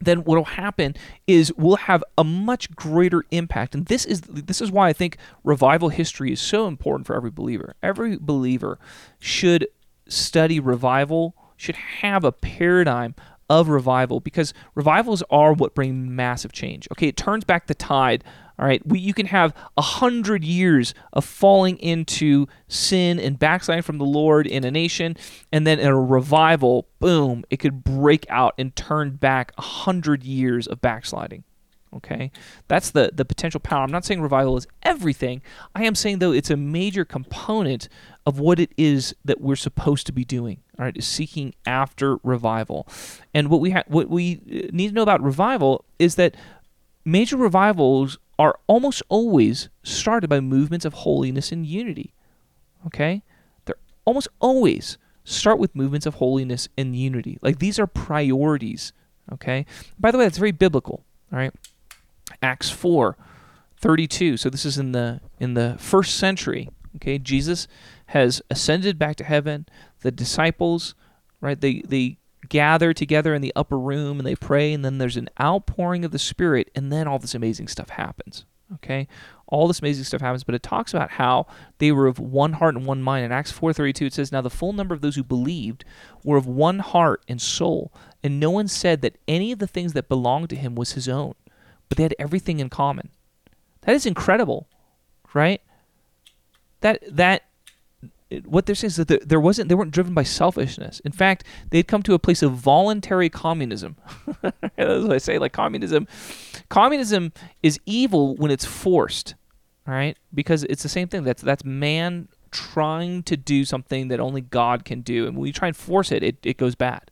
[0.05, 0.95] then what will happen
[1.27, 3.75] is we'll have a much greater impact.
[3.75, 7.31] And this is this is why i think revival history is so important for every
[7.31, 7.75] believer.
[7.81, 8.79] Every believer
[9.19, 9.67] should
[10.07, 13.15] study revival should have a paradigm
[13.49, 16.87] of revival because revivals are what bring massive change.
[16.91, 18.23] Okay it turns back the tide
[18.59, 23.81] all right, we, you can have a hundred years of falling into sin and backsliding
[23.81, 25.17] from the Lord in a nation,
[25.51, 30.23] and then in a revival, boom, it could break out and turn back a hundred
[30.23, 31.43] years of backsliding.
[31.95, 32.31] Okay,
[32.67, 33.83] that's the the potential power.
[33.83, 35.41] I'm not saying revival is everything.
[35.75, 37.87] I am saying though it's a major component
[38.25, 40.59] of what it is that we're supposed to be doing.
[40.79, 42.87] All right, is seeking after revival,
[43.33, 46.35] and what we ha- what we uh, need to know about revival is that
[47.05, 52.13] major revivals are almost always started by movements of holiness and unity.
[52.85, 53.23] Okay?
[53.65, 57.37] They're almost always start with movements of holiness and unity.
[57.41, 58.93] Like these are priorities.
[59.31, 59.65] Okay?
[59.99, 61.03] By the way, that's very biblical.
[61.31, 61.53] All right?
[62.41, 63.17] Acts 4
[63.77, 64.37] 32.
[64.37, 66.69] So this is in the in the first century.
[66.95, 67.67] Okay, Jesus
[68.07, 69.67] has ascended back to heaven.
[70.01, 70.95] The disciples,
[71.41, 72.17] right, they they
[72.49, 76.12] gather together in the upper room and they pray, and then there's an outpouring of
[76.12, 78.45] the Spirit, and then all this amazing stuff happens.
[78.75, 79.08] Okay,
[79.45, 81.45] all this amazing stuff happens, but it talks about how
[81.77, 83.23] they were of one heart and one mind.
[83.23, 85.86] In Acts 4:32, it says, "Now the full number of those who believed
[86.23, 89.93] were of one heart and soul, and no one said that any of the things
[89.93, 91.36] that belonged to him was his own,
[91.88, 93.10] but they had everything in common."
[93.82, 94.67] That is incredible,
[95.34, 95.62] right?
[96.79, 97.43] That that
[98.41, 100.99] what they're saying is that there wasn't they weren't driven by selfishness.
[101.01, 103.95] In fact, they'd come to a place of voluntary communism.
[104.41, 105.37] That's what I say.
[105.37, 106.07] Like communism,
[106.69, 109.35] communism is evil when it's forced,
[109.85, 110.17] right?
[110.33, 111.23] Because it's the same thing.
[111.23, 115.53] That's that's man trying to do something that only God can do, and when you
[115.53, 117.11] try and force it, it, it goes bad.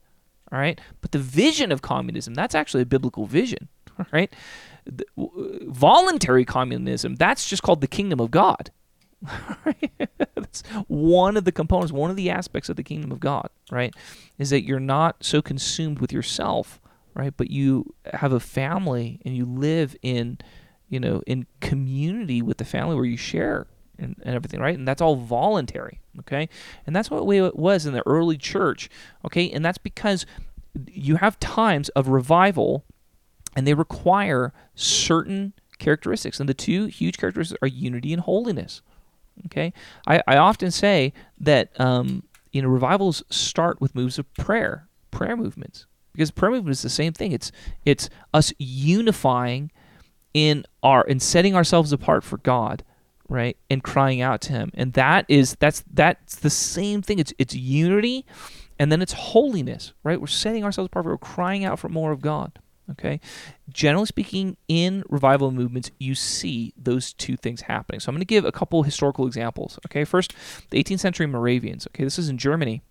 [0.52, 0.78] All right.
[1.00, 3.68] But the vision of communism, that's actually a biblical vision.
[4.10, 4.34] Right.
[4.84, 5.04] The,
[5.68, 8.70] voluntary communism, that's just called the kingdom of God.
[10.34, 13.94] That's one of the components, one of the aspects of the kingdom of God, right?
[14.38, 16.80] Is that you're not so consumed with yourself,
[17.14, 17.32] right?
[17.36, 20.38] But you have a family and you live in,
[20.88, 23.66] you know, in community with the family where you share
[23.98, 24.76] and, and everything, right?
[24.76, 26.48] And that's all voluntary, okay?
[26.86, 28.90] And that's what it was in the early church,
[29.24, 29.50] okay?
[29.50, 30.26] And that's because
[30.88, 32.84] you have times of revival
[33.54, 36.40] and they require certain characteristics.
[36.40, 38.82] And the two huge characteristics are unity and holiness.
[39.46, 39.72] Okay,
[40.06, 45.36] I, I often say that um, you know revivals start with moves of prayer, prayer
[45.36, 47.32] movements, because prayer movement is the same thing.
[47.32, 47.52] It's
[47.84, 49.70] it's us unifying
[50.34, 52.84] in our in setting ourselves apart for God,
[53.28, 57.18] right, and crying out to Him, and that is that's that's the same thing.
[57.18, 58.24] It's it's unity,
[58.78, 60.20] and then it's holiness, right?
[60.20, 61.06] We're setting ourselves apart.
[61.06, 62.58] We're crying out for more of God.
[62.90, 63.20] Okay.
[63.70, 68.00] Generally speaking, in revival movements, you see those two things happening.
[68.00, 69.78] So I'm going to give a couple historical examples.
[69.86, 70.04] Okay.
[70.04, 70.34] First,
[70.70, 71.86] the 18th century Moravians.
[71.88, 72.04] Okay.
[72.04, 72.82] This is in Germany.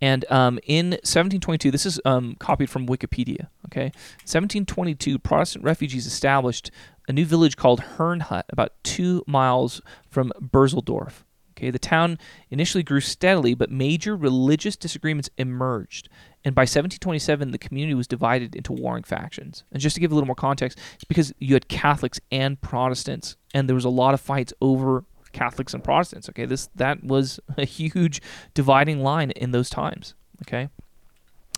[0.00, 3.48] And um, in 1722, this is um, copied from Wikipedia.
[3.66, 3.92] Okay,
[4.24, 6.70] 1722, Protestant refugees established
[7.08, 11.24] a new village called Herrnhut, about two miles from Bernstorff.
[11.56, 12.18] Okay, the town
[12.50, 16.10] initially grew steadily, but major religious disagreements emerged.
[16.46, 19.64] And by 1727, the community was divided into warring factions.
[19.72, 23.36] And just to give a little more context, it's because you had Catholics and Protestants,
[23.52, 26.28] and there was a lot of fights over Catholics and Protestants.
[26.28, 28.22] Okay, this that was a huge
[28.54, 30.14] dividing line in those times.
[30.42, 30.68] Okay,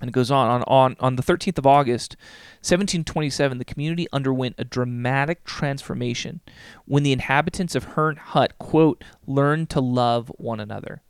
[0.00, 2.16] and it goes on on on on the 13th of August,
[2.60, 3.58] 1727.
[3.58, 6.40] The community underwent a dramatic transformation
[6.86, 11.02] when the inhabitants of Herrnhut quote learned to love one another,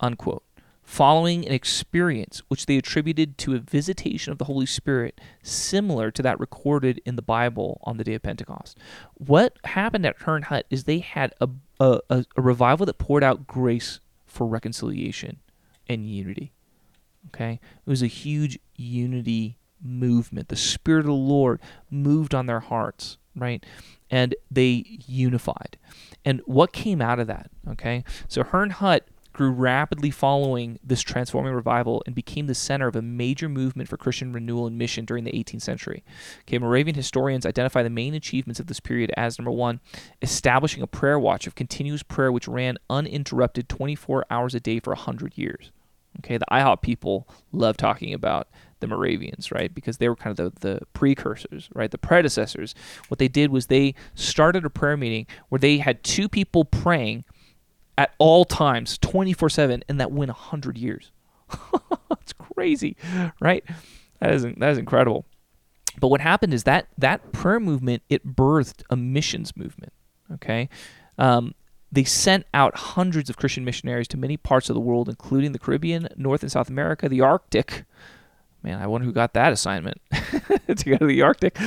[0.00, 0.45] unquote.
[0.86, 6.22] Following an experience which they attributed to a visitation of the Holy Spirit similar to
[6.22, 8.78] that recorded in the Bible on the day of Pentecost.
[9.14, 11.48] What happened at Herrnhut is they had a,
[11.80, 15.40] a, a, revival that poured out grace for reconciliation
[15.88, 16.52] and unity.
[17.28, 17.58] Okay?
[17.84, 20.48] It was a huge unity movement.
[20.48, 23.66] The Spirit of the Lord moved on their hearts, right?
[24.08, 25.78] And they unified.
[26.24, 27.50] And what came out of that?
[27.68, 28.04] Okay?
[28.28, 29.00] So Herrnhut
[29.36, 33.98] grew rapidly following this transforming revival and became the center of a major movement for
[33.98, 36.02] Christian renewal and mission during the 18th century.
[36.40, 39.80] Okay, Moravian historians identify the main achievements of this period as number one,
[40.22, 44.94] establishing a prayer watch of continuous prayer which ran uninterrupted 24 hours a day for
[44.94, 45.70] 100 years.
[46.20, 48.48] Okay, the IHOP people love talking about
[48.80, 49.74] the Moravians, right?
[49.74, 51.90] Because they were kind of the, the precursors, right?
[51.90, 52.74] The predecessors.
[53.08, 57.24] What they did was they started a prayer meeting where they had two people praying
[57.98, 61.10] at all times, 24 7, and that went 100 years.
[62.22, 62.96] It's crazy,
[63.40, 63.64] right?
[64.20, 65.26] That is, that is incredible.
[66.00, 69.92] But what happened is that that prayer movement, it birthed a missions movement,
[70.34, 70.68] okay?
[71.18, 71.54] Um,
[71.90, 75.58] they sent out hundreds of Christian missionaries to many parts of the world, including the
[75.58, 77.84] Caribbean, North and South America, the Arctic.
[78.62, 81.58] Man, I wonder who got that assignment to go to the Arctic,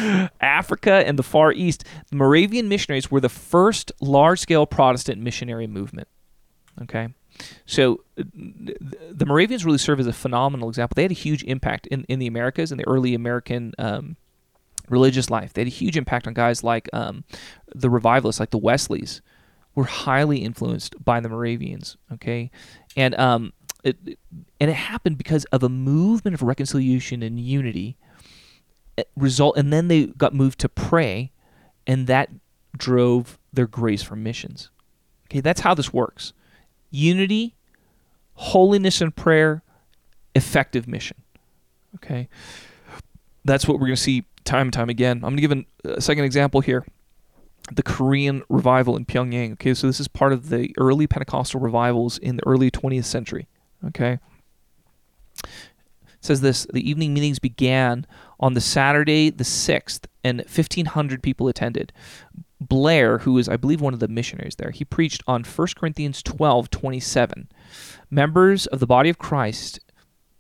[0.42, 1.86] Africa, and the Far East.
[2.10, 6.10] The Moravian missionaries were the first large scale Protestant missionary movement.
[6.82, 7.10] Okay.
[7.66, 10.96] So the Moravians really serve as a phenomenal example.
[10.96, 14.18] They had a huge impact in, in the Americas in the early American um,
[14.90, 15.54] religious life.
[15.54, 17.24] They had a huge impact on guys like um,
[17.74, 19.22] the revivalists, like the Wesleys,
[19.76, 21.98] were highly influenced by the Moravians.
[22.14, 22.52] Okay,
[22.98, 23.98] and um, it,
[24.60, 27.98] and it happened because of a movement of reconciliation and unity.
[28.98, 31.32] Eh, result, and then they got moved to pray,
[31.88, 32.30] and that
[32.76, 34.70] drove their grace for missions.
[35.28, 36.34] Okay, that's how this works
[36.92, 37.56] unity,
[38.34, 39.64] holiness and prayer,
[40.36, 41.18] effective mission.
[41.96, 42.30] Okay?
[43.46, 45.18] That's what we're going to see time and time again.
[45.18, 46.86] I'm going to give an, a second example here.
[47.72, 49.54] The Korean revival in Pyongyang.
[49.54, 53.48] Okay, so this is part of the early Pentecostal revivals in the early 20th century.
[53.86, 54.20] Okay.
[55.44, 55.50] It
[56.22, 58.08] says this the evening meetings began
[58.40, 61.94] on the Saturday the 6th, and 1,500 people attended.
[62.62, 66.22] Blair, who is, I believe, one of the missionaries there, he preached on 1 Corinthians
[66.24, 67.50] 12 27.
[68.12, 69.80] Members of the body of Christ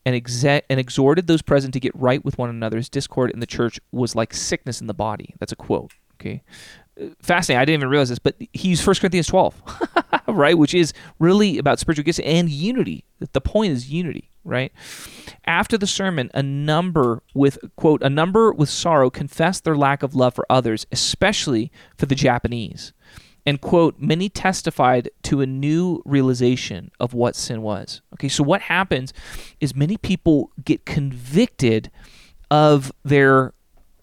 [0.05, 3.45] and, exe- and exhorted those present to get right with one another's discord in the
[3.45, 5.35] church was like sickness in the body.
[5.39, 5.93] That's a quote.
[6.19, 6.43] Okay.
[7.21, 7.61] Fascinating.
[7.61, 9.61] I didn't even realize this, but he used 1 Corinthians 12,
[10.27, 10.57] right?
[10.57, 13.05] Which is really about spiritual gifts and unity.
[13.31, 14.73] The point is unity right?
[15.45, 20.15] After the sermon, a number with, quote, a number with sorrow confessed their lack of
[20.15, 22.93] love for others, especially for the Japanese.
[23.45, 28.01] And, quote, many testified to a new realization of what sin was.
[28.13, 29.13] Okay, so what happens
[29.59, 31.89] is many people get convicted
[32.51, 33.53] of their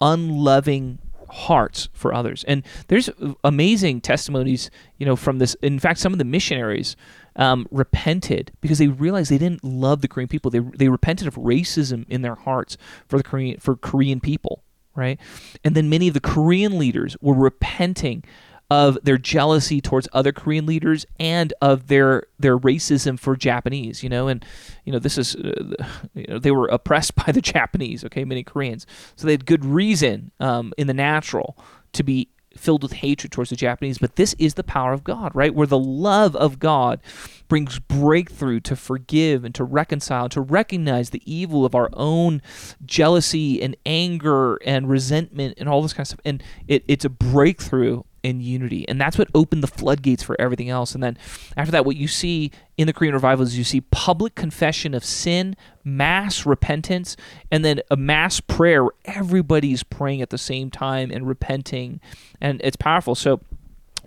[0.01, 2.43] unloving hearts for others.
[2.45, 3.09] And there's
[3.43, 5.55] amazing testimonies, you know, from this.
[5.61, 6.95] In fact, some of the missionaries
[7.37, 10.51] um, repented because they realized they didn't love the Korean people.
[10.51, 14.63] They, they repented of racism in their hearts for the Korean for Korean people,
[14.95, 15.19] right?
[15.63, 18.23] And then many of the Korean leaders were repenting
[18.69, 24.09] of their jealousy towards other Korean leaders and of their their racism for Japanese, you
[24.09, 24.43] know, and
[24.83, 25.75] you know this is uh,
[26.13, 29.63] you know they were oppressed by the Japanese, okay, many Koreans, so they had good
[29.63, 31.57] reason um, in the natural
[31.93, 35.31] to be filled with hatred towards the Japanese, but this is the power of God,
[35.33, 35.53] right?
[35.53, 36.99] Where the love of God
[37.47, 42.41] brings breakthrough to forgive and to reconcile, to recognize the evil of our own
[42.85, 46.19] jealousy and anger and resentment and all this kind of stuff.
[46.25, 48.85] And it, it's a breakthrough in unity.
[48.89, 50.93] And that's what opened the floodgates for everything else.
[50.93, 51.17] And then
[51.55, 55.05] after that, what you see in the Korean revival is you see public confession of
[55.05, 57.15] sin, mass repentance,
[57.49, 62.01] and then a mass prayer where everybody's praying at the same time and repenting.
[62.41, 63.15] And it's powerful.
[63.15, 63.39] So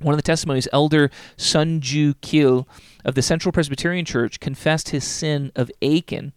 [0.01, 2.69] one of the testimonies, Elder Sunju Kil
[3.07, 6.35] of the Central Presbyterian Church confessed his sin of Achan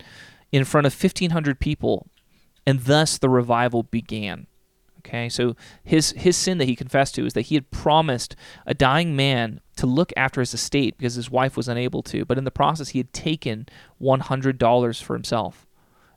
[0.53, 2.07] in front of 1,500 people,
[2.65, 4.47] and thus the revival began.
[5.05, 8.35] Okay, so his his sin that he confessed to is that he had promised
[8.65, 12.37] a dying man to look after his estate because his wife was unable to, but
[12.37, 15.67] in the process he had taken one hundred dollars for himself,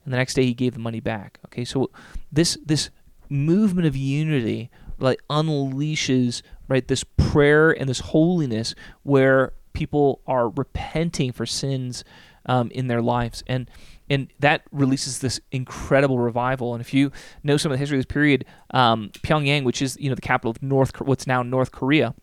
[0.05, 1.39] and the next day he gave the money back.
[1.47, 1.91] Okay, so
[2.31, 2.91] this this
[3.29, 11.33] movement of unity like unleashes right this prayer and this holiness where people are repenting
[11.33, 12.05] for sins
[12.47, 13.43] um, in their lives.
[13.47, 13.71] And
[14.09, 16.75] and that releases this incredible revival.
[16.75, 17.11] And if you
[17.43, 20.21] know some of the history of this period, um, Pyongyang, which is you know the
[20.21, 22.15] capital of North, what's now North Korea,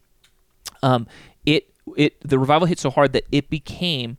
[0.81, 1.07] um,
[1.45, 4.17] it it the revival hit so hard that it became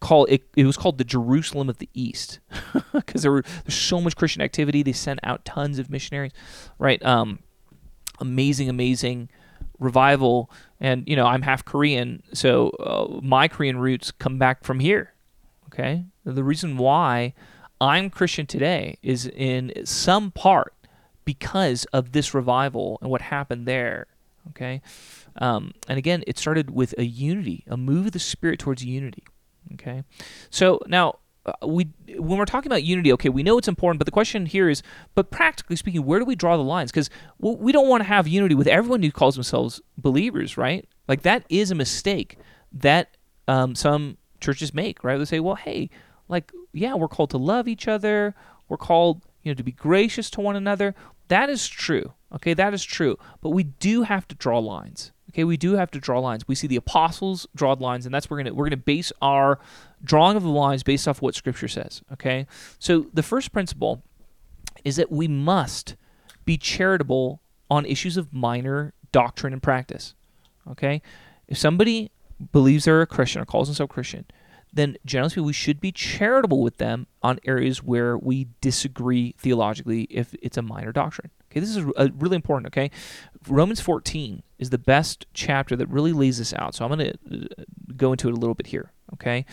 [0.00, 0.42] call it.
[0.56, 2.40] It was called the Jerusalem of the East
[2.92, 4.82] because there were there's so much Christian activity.
[4.82, 6.32] They sent out tons of missionaries,
[6.78, 7.02] right?
[7.04, 7.38] Um,
[8.20, 9.28] amazing, amazing
[9.78, 10.50] revival.
[10.80, 15.12] And you know, I'm half Korean, so uh, my Korean roots come back from here.
[15.66, 17.34] Okay, the reason why
[17.80, 20.74] I'm Christian today is in some part
[21.24, 24.06] because of this revival and what happened there.
[24.50, 24.82] Okay,
[25.36, 29.24] um, and again, it started with a unity, a move of the Spirit towards unity.
[29.74, 30.02] Okay,
[30.50, 34.04] so now uh, we when we're talking about unity, okay, we know it's important, but
[34.04, 34.82] the question here is,
[35.14, 36.90] but practically speaking, where do we draw the lines?
[36.90, 40.88] Because we don't want to have unity with everyone who calls themselves believers, right?
[41.08, 42.38] Like that is a mistake
[42.72, 43.16] that
[43.48, 45.18] um, some churches make, right?
[45.18, 45.90] They say, well, hey,
[46.28, 48.34] like yeah, we're called to love each other,
[48.68, 50.94] we're called, you know, to be gracious to one another.
[51.28, 52.12] That is true.
[52.34, 53.18] Okay, that is true.
[53.40, 55.12] But we do have to draw lines.
[55.30, 56.46] Okay, we do have to draw lines.
[56.46, 59.58] We see the apostles draw lines, and that's where we're gonna we're gonna base our
[60.04, 62.02] drawing of the lines based off what Scripture says.
[62.12, 62.46] Okay,
[62.78, 64.02] so the first principle
[64.84, 65.96] is that we must
[66.44, 70.14] be charitable on issues of minor doctrine and practice.
[70.70, 71.00] Okay,
[71.48, 72.10] if somebody
[72.52, 74.26] believes they're a Christian or calls themselves Christian,
[74.72, 80.34] then generally we should be charitable with them on areas where we disagree theologically if
[80.40, 81.30] it's a minor doctrine.
[81.50, 82.68] Okay, this is uh, really important.
[82.68, 82.90] Okay,
[83.46, 86.74] Romans 14 is the best chapter that really lays this out.
[86.74, 87.64] So I'm going to uh,
[87.96, 88.92] go into it a little bit here.
[89.12, 89.44] Okay,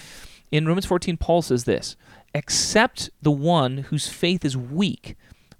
[0.51, 1.97] in Romans 14, Paul says this:
[2.33, 5.15] "Accept the one whose faith is weak."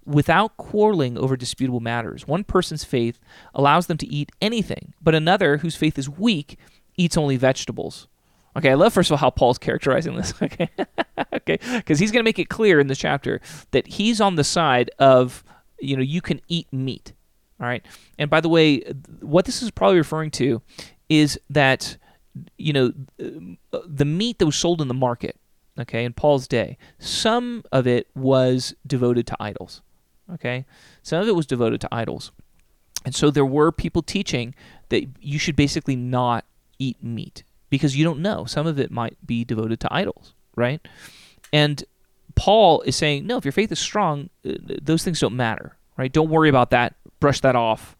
[0.06, 2.26] Without quarreling over disputable matters.
[2.26, 3.20] One person's faith
[3.54, 6.58] allows them to eat anything, but another whose faith is weak
[6.98, 8.08] eats only vegetables.
[8.60, 10.34] Okay, I love first of all how Paul's characterizing this.
[10.42, 10.70] Okay,
[11.34, 13.42] okay, because he's going to make it clear in this chapter
[13.72, 15.44] that he's on the side of
[15.80, 17.14] you know, you can eat meat.
[17.60, 17.86] All right.
[18.18, 18.82] And by the way,
[19.22, 20.62] what this is probably referring to
[21.10, 21.98] is that,
[22.58, 25.38] you know, the meat that was sold in the market,
[25.80, 29.82] okay, in Paul's day, some of it was devoted to idols.
[30.34, 30.66] Okay.
[31.02, 32.32] Some of it was devoted to idols.
[33.06, 34.54] And so there were people teaching
[34.90, 36.46] that you should basically not
[36.78, 38.46] eat meat because you don't know.
[38.46, 40.86] Some of it might be devoted to idols, right?
[41.52, 41.84] And
[42.36, 46.12] Paul is saying, no, if your faith is strong, uh, those things don't matter, right?
[46.12, 46.96] Don't worry about that.
[47.20, 47.96] Brush that off.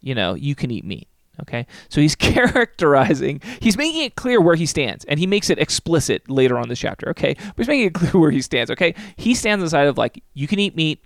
[0.00, 1.08] You know, you can eat meat.
[1.42, 5.58] Okay, so he's characterizing, he's making it clear where he stands, and he makes it
[5.58, 7.10] explicit later on this chapter.
[7.10, 8.70] Okay, but he's making it clear where he stands.
[8.70, 11.02] Okay, he stands on the side of like, you can eat meat,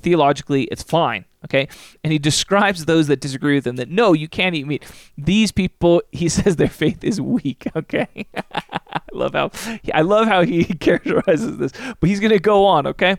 [0.00, 1.24] theologically, it's fine.
[1.44, 1.68] Okay,
[2.02, 4.84] and he describes those that disagree with him that no, you can't eat meat.
[5.16, 7.66] These people, he says, their faith is weak.
[7.76, 9.50] Okay, I love how
[9.92, 12.86] I love how he characterizes this, but he's going to go on.
[12.86, 13.16] Okay,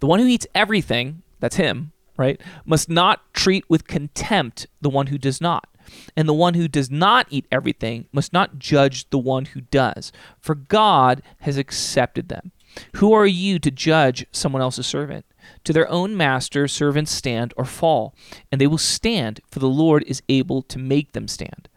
[0.00, 5.08] the one who eats everything, that's him, right, must not treat with contempt the one
[5.08, 5.68] who does not.
[6.16, 10.10] And the one who does not eat everything must not judge the one who does,
[10.40, 12.52] for God has accepted them.
[12.96, 15.26] Who are you to judge someone else's servant?
[15.64, 18.14] To their own master, servants stand or fall,
[18.50, 21.68] and they will stand, for the Lord is able to make them stand.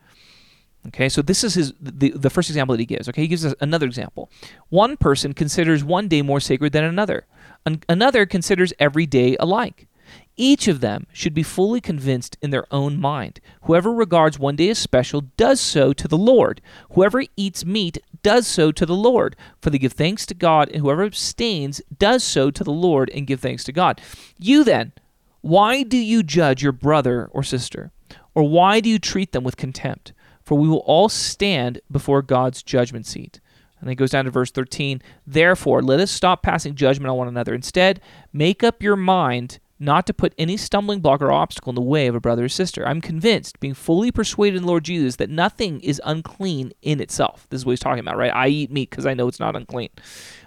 [0.87, 3.09] Okay, so this is his the, the first example that he gives.
[3.09, 4.29] Okay, he gives us another example.
[4.69, 7.25] One person considers one day more sacred than another.
[7.65, 9.86] An- another considers every day alike.
[10.35, 13.39] Each of them should be fully convinced in their own mind.
[13.63, 16.61] Whoever regards one day as special does so to the Lord.
[16.91, 20.81] Whoever eats meat does so to the Lord, for they give thanks to God, and
[20.81, 24.01] whoever abstains does so to the Lord and give thanks to God.
[24.37, 24.93] You then,
[25.41, 27.91] why do you judge your brother or sister?
[28.35, 30.13] Or why do you treat them with contempt?
[30.47, 33.41] for we will all stand before God's judgment seat.
[33.81, 35.01] And then it goes down to verse 13.
[35.27, 37.53] Therefore, let us stop passing judgment on one another.
[37.53, 37.99] Instead,
[38.31, 42.07] make up your mind not to put any stumbling block or obstacle in the way
[42.07, 42.87] of a brother or sister.
[42.87, 47.47] I'm convinced, being fully persuaded in the Lord Jesus, that nothing is unclean in itself.
[47.49, 48.33] This is what he's talking about, right?
[48.33, 49.89] I eat meat because I know it's not unclean.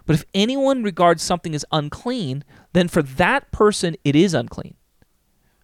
[0.07, 4.75] But if anyone regards something as unclean, then for that person it is unclean.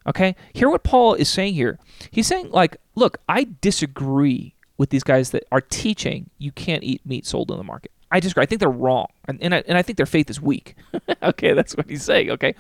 [0.07, 0.37] Okay?
[0.55, 1.79] Hear what Paul is saying here.
[2.12, 7.05] He's saying, like, look, I disagree with these guys that are teaching you can't eat
[7.05, 7.91] meat sold in the market.
[8.11, 8.43] I disagree.
[8.43, 9.09] I think they're wrong.
[9.27, 10.77] And, and, I, and I think their faith is weak.
[11.23, 12.31] okay, that's what he's saying.
[12.31, 12.55] Okay.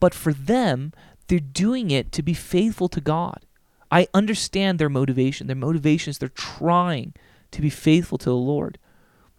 [0.00, 0.92] But for them,
[1.26, 3.44] they're doing it to be faithful to God.
[3.90, 5.46] I understand their motivation.
[5.46, 7.14] Their motivation is they're trying
[7.50, 8.78] to be faithful to the Lord.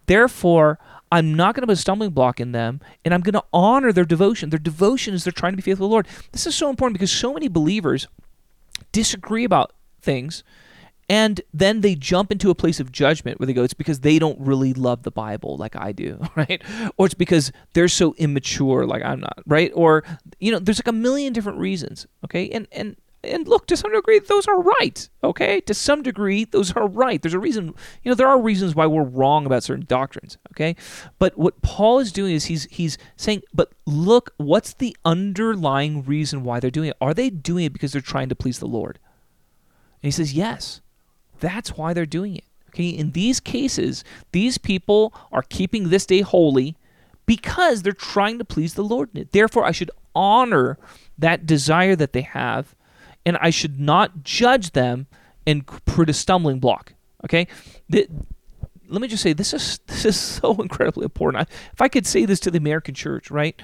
[0.07, 0.79] Therefore,
[1.11, 3.91] I'm not going to put a stumbling block in them, and I'm going to honor
[3.91, 4.49] their devotion.
[4.49, 6.07] Their devotion is they're trying to be faithful to the Lord.
[6.31, 8.07] This is so important because so many believers
[8.91, 10.43] disagree about things,
[11.09, 14.19] and then they jump into a place of judgment where they go, it's because they
[14.19, 16.61] don't really love the Bible like I do, right?
[16.97, 19.71] Or it's because they're so immature like I'm not, right?
[19.73, 20.03] Or,
[20.39, 22.49] you know, there's like a million different reasons, okay?
[22.49, 25.09] And, and and look, to some degree, those are right.
[25.25, 27.21] Okay, to some degree, those are right.
[27.21, 30.37] There's a reason, you know, there are reasons why we're wrong about certain doctrines.
[30.53, 30.77] Okay,
[31.17, 36.45] but what Paul is doing is he's he's saying, but look, what's the underlying reason
[36.45, 36.97] why they're doing it?
[37.01, 38.99] Are they doing it because they're trying to please the Lord?
[40.01, 40.79] And he says, yes,
[41.39, 42.43] that's why they're doing it.
[42.69, 46.77] Okay, in these cases, these people are keeping this day holy
[47.25, 49.29] because they're trying to please the Lord.
[49.31, 50.77] Therefore, I should honor
[51.17, 52.75] that desire that they have
[53.25, 55.07] and I should not judge them
[55.45, 56.93] and put a stumbling block.
[57.25, 57.47] Okay,
[57.89, 58.07] the,
[58.87, 61.47] let me just say this is this is so incredibly important.
[61.47, 63.59] I, if I could say this to the American church, right?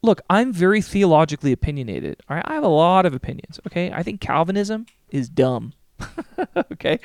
[0.00, 2.22] Look, I'm very theologically opinionated.
[2.28, 3.58] All right, I have a lot of opinions.
[3.66, 5.72] Okay, I think Calvinism is dumb.
[6.72, 6.98] okay,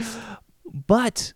[0.87, 1.33] but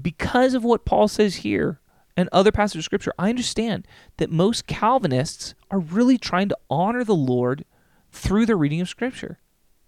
[0.00, 1.80] because of what Paul says here
[2.16, 7.04] and other passages of scripture, I understand that most Calvinists are really trying to honor
[7.04, 7.64] the Lord
[8.16, 9.38] through the reading of Scripture.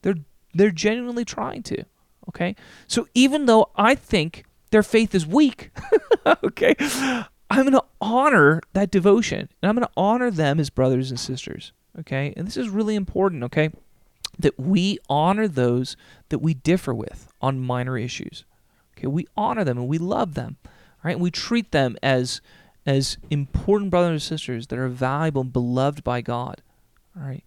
[0.03, 0.17] They're
[0.55, 1.85] they're genuinely trying to.
[2.29, 5.71] Okay, so even though I think their faith is weak,
[6.45, 6.75] okay,
[7.51, 11.19] I'm going to honor that devotion, and I'm going to honor them as brothers and
[11.19, 11.73] sisters.
[11.99, 13.45] Okay, and this is really important.
[13.45, 13.71] Okay,
[14.39, 15.97] that we honor those
[16.29, 18.45] that we differ with on minor issues.
[18.97, 20.57] Okay, we honor them and we love them.
[21.05, 22.41] Right, we treat them as
[22.85, 26.63] as important brothers and sisters that are valuable and beloved by God.
[27.17, 27.45] All right.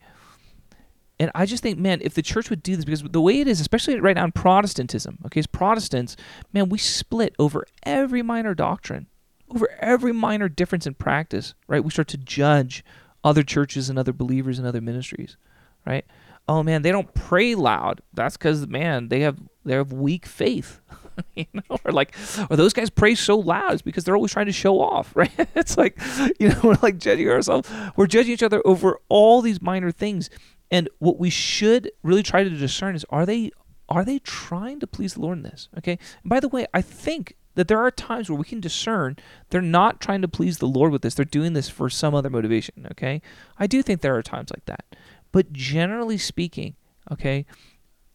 [1.20, 3.48] And I just think, man, if the church would do this, because the way it
[3.48, 6.16] is, especially right now in Protestantism, okay, as Protestants,
[6.52, 9.08] man, we split over every minor doctrine,
[9.54, 11.84] over every minor difference in practice, right?
[11.84, 12.84] We start to judge
[13.24, 15.38] other churches and other believers and other ministries,
[15.86, 16.06] right?
[16.48, 18.02] Oh man, they don't pray loud.
[18.14, 20.80] That's because man, they have they have weak faith.
[21.36, 22.16] you know, or like,
[22.50, 25.32] or those guys pray so loud it's because they're always trying to show off, right?
[25.56, 26.00] it's like,
[26.40, 27.70] you know, we're like judging ourselves.
[27.96, 30.30] We're judging each other over all these minor things,
[30.70, 33.52] and what we should really try to discern is are they
[33.90, 35.68] are they trying to please the Lord in this?
[35.78, 36.00] Okay.
[36.24, 39.18] And by the way, I think that there are times where we can discern
[39.50, 41.14] they're not trying to please the Lord with this.
[41.14, 42.88] They're doing this for some other motivation.
[42.92, 43.22] Okay.
[43.60, 44.86] I do think there are times like that.
[45.32, 46.76] But generally speaking,
[47.12, 47.46] okay,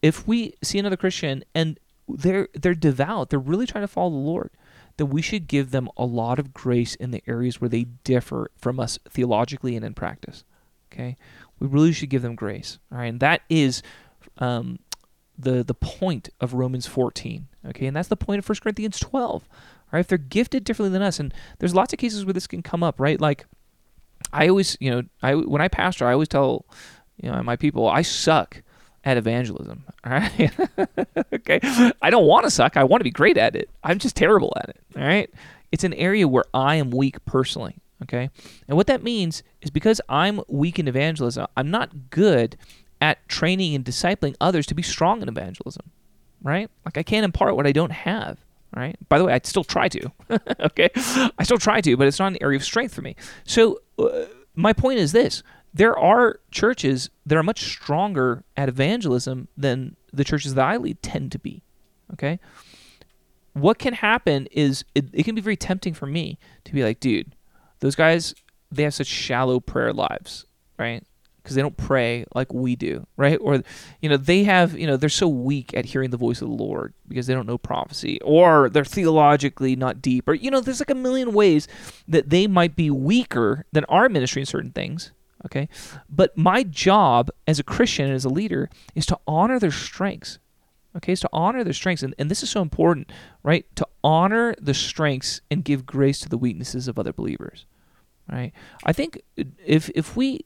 [0.01, 4.15] if we see another Christian and they're they're devout, they're really trying to follow the
[4.17, 4.51] Lord,
[4.97, 8.51] then we should give them a lot of grace in the areas where they differ
[8.57, 10.43] from us theologically and in practice.
[10.91, 11.17] Okay,
[11.59, 12.79] we really should give them grace.
[12.91, 13.81] All right, and that is
[14.37, 14.79] um,
[15.37, 17.47] the the point of Romans 14.
[17.67, 19.43] Okay, and that's the point of 1 Corinthians 12.
[19.43, 19.43] All
[19.91, 22.61] right, if they're gifted differently than us, and there's lots of cases where this can
[22.61, 23.19] come up, right?
[23.19, 23.45] Like
[24.33, 26.65] I always, you know, I when I pastor, I always tell
[27.21, 28.61] you know my people I suck
[29.03, 29.83] at evangelism.
[30.03, 30.51] All right,
[31.33, 31.59] okay,
[32.01, 32.77] I don't want to suck.
[32.77, 33.69] I want to be great at it.
[33.83, 34.79] I'm just terrible at it.
[34.95, 35.29] All right,
[35.71, 37.77] it's an area where I am weak personally.
[38.03, 38.29] Okay?
[38.67, 42.57] And what that means is because I'm weak in evangelism, I'm not good
[43.01, 45.91] at training and discipling others to be strong in evangelism.
[46.41, 46.69] Right?
[46.85, 48.37] Like I can't impart what I don't have.
[48.75, 48.95] Right?
[49.09, 50.11] By the way, I still try to.
[50.59, 50.89] okay?
[50.95, 53.15] I still try to, but it's not an area of strength for me.
[53.43, 55.41] So uh, my point is this
[55.77, 61.01] there are churches that are much stronger at evangelism than the churches that I lead
[61.01, 61.61] tend to be.
[62.13, 62.39] Okay?
[63.53, 66.99] What can happen is it, it can be very tempting for me to be like,
[66.99, 67.35] dude,
[67.79, 68.33] those guys
[68.71, 70.45] they have such shallow prayer lives,
[70.77, 71.03] right?
[71.41, 73.37] Because they don't pray like we do, right?
[73.41, 73.63] Or,
[74.01, 76.53] you know, they have, you know, they're so weak at hearing the voice of the
[76.53, 80.81] Lord because they don't know prophecy, or they're theologically not deep, or, you know, there's
[80.81, 81.67] like a million ways
[82.07, 85.11] that they might be weaker than our ministry in certain things,
[85.47, 85.67] okay?
[86.09, 90.39] But my job as a Christian and as a leader is to honor their strengths,
[90.95, 91.13] okay?
[91.13, 92.03] Is to honor their strengths.
[92.03, 93.11] And, and this is so important,
[93.43, 93.65] right?
[93.75, 97.65] To honor the strengths and give grace to the weaknesses of other believers
[98.31, 98.51] right?
[98.85, 99.21] I think
[99.65, 100.41] if if we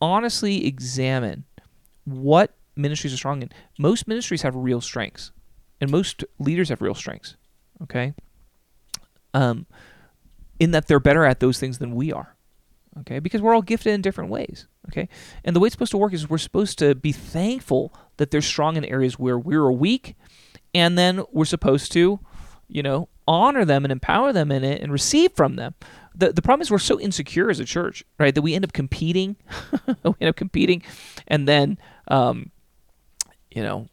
[0.00, 1.44] honestly examine
[2.04, 5.32] what ministries are strong in, most ministries have real strengths,
[5.80, 7.36] and most leaders have real strengths.
[7.82, 8.14] Okay,
[9.34, 9.66] um,
[10.58, 12.34] in that they're better at those things than we are.
[13.00, 14.66] Okay, because we're all gifted in different ways.
[14.88, 15.08] Okay,
[15.44, 18.42] and the way it's supposed to work is we're supposed to be thankful that they're
[18.42, 20.16] strong in areas where we're weak,
[20.74, 22.20] and then we're supposed to,
[22.68, 25.74] you know, honor them and empower them in it and receive from them
[26.18, 28.72] the, the problem is we're so insecure as a church, right, that we end up
[28.72, 29.36] competing.
[29.86, 30.82] we end up competing,
[31.28, 31.78] and then,
[32.08, 32.50] um,
[33.50, 33.88] you know,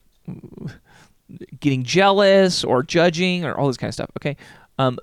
[1.59, 4.09] getting jealous or judging or all this kind of stuff.
[4.17, 4.35] Okay,
[4.79, 4.97] um,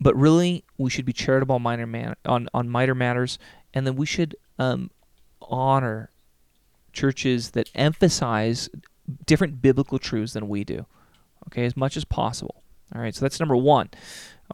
[0.00, 3.38] but really, we should be charitable on minor man on on minor matters,
[3.74, 4.90] and then we should um,
[5.42, 6.10] honor
[6.92, 8.68] churches that emphasize
[9.26, 10.86] different biblical truths than we do.
[11.48, 12.62] Okay, as much as possible.
[12.94, 13.90] All right, so that's number one.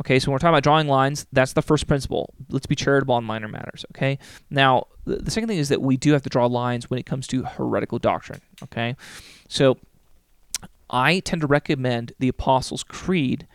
[0.01, 2.35] Okay, so when we're talking about drawing lines, that's the first principle.
[2.51, 3.85] Let's be charitable on minor matters.
[3.95, 4.19] Okay,
[4.51, 7.07] now the, the second thing is that we do have to draw lines when it
[7.07, 8.41] comes to heretical doctrine.
[8.65, 8.97] Okay,
[9.49, 9.79] so
[10.91, 13.47] I tend to recommend the Apostles' Creed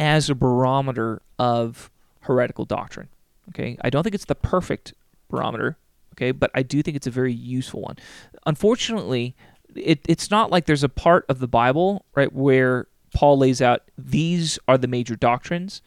[0.00, 1.90] as a barometer of
[2.20, 3.08] heretical doctrine.
[3.50, 4.94] Okay, I don't think it's the perfect
[5.30, 5.76] barometer.
[6.14, 7.96] Okay, but I do think it's a very useful one.
[8.46, 9.34] Unfortunately,
[9.74, 13.82] it, it's not like there's a part of the Bible right where Paul lays out
[13.98, 15.82] these are the major doctrines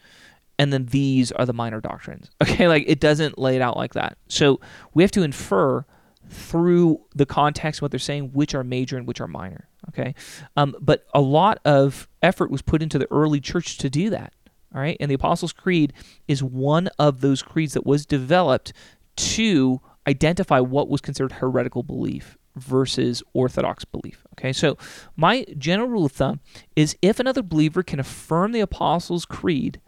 [0.58, 2.30] and then these are the minor doctrines.
[2.42, 4.18] Okay, like it doesn't lay it out like that.
[4.28, 4.60] So
[4.94, 5.84] we have to infer
[6.28, 9.68] through the context what they're saying which are major and which are minor.
[9.88, 10.14] Okay,
[10.56, 14.32] um, but a lot of effort was put into the early church to do that.
[14.74, 15.94] All right, and the Apostles' Creed
[16.26, 18.72] is one of those creeds that was developed
[19.16, 24.26] to identify what was considered heretical belief versus orthodox belief.
[24.34, 24.76] Okay, so
[25.16, 26.40] my general rule of thumb
[26.76, 29.80] is if another believer can affirm the Apostles' Creed,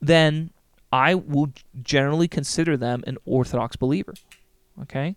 [0.00, 0.50] then
[0.92, 4.14] I will generally consider them an orthodox believer.
[4.82, 5.16] Okay,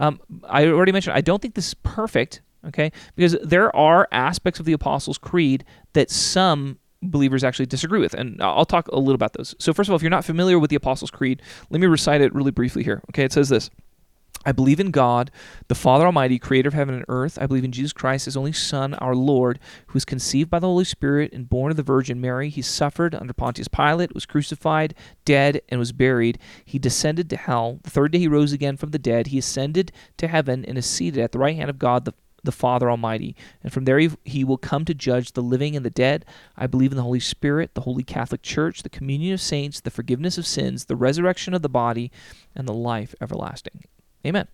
[0.00, 2.42] um, I already mentioned I don't think this is perfect.
[2.66, 8.12] Okay, because there are aspects of the Apostles' Creed that some believers actually disagree with.
[8.14, 9.54] And I'll talk a little about those.
[9.58, 11.40] So, first of all, if you're not familiar with the Apostles' Creed,
[11.70, 13.02] let me recite it really briefly here.
[13.10, 13.70] Okay, it says this
[14.46, 15.30] I believe in God,
[15.68, 17.38] the Father Almighty, creator of heaven and earth.
[17.38, 20.66] I believe in Jesus Christ, his only Son, our Lord, who was conceived by the
[20.66, 22.48] Holy Spirit and born of the Virgin Mary.
[22.48, 24.94] He suffered under Pontius Pilate, was crucified,
[25.26, 26.38] dead, and was buried.
[26.64, 27.80] He descended to hell.
[27.82, 29.26] The third day he rose again from the dead.
[29.26, 32.52] He ascended to heaven and is seated at the right hand of God, the the
[32.52, 33.36] Father Almighty.
[33.62, 36.24] And from there he, he, will come to judge the living and the dead.
[36.56, 39.90] I believe in the Holy Spirit, the Holy Catholic Church, the communion of saints, the
[39.90, 42.10] forgiveness of sins, the resurrection of the body,
[42.54, 43.84] and the life everlasting.
[44.26, 44.46] Amen.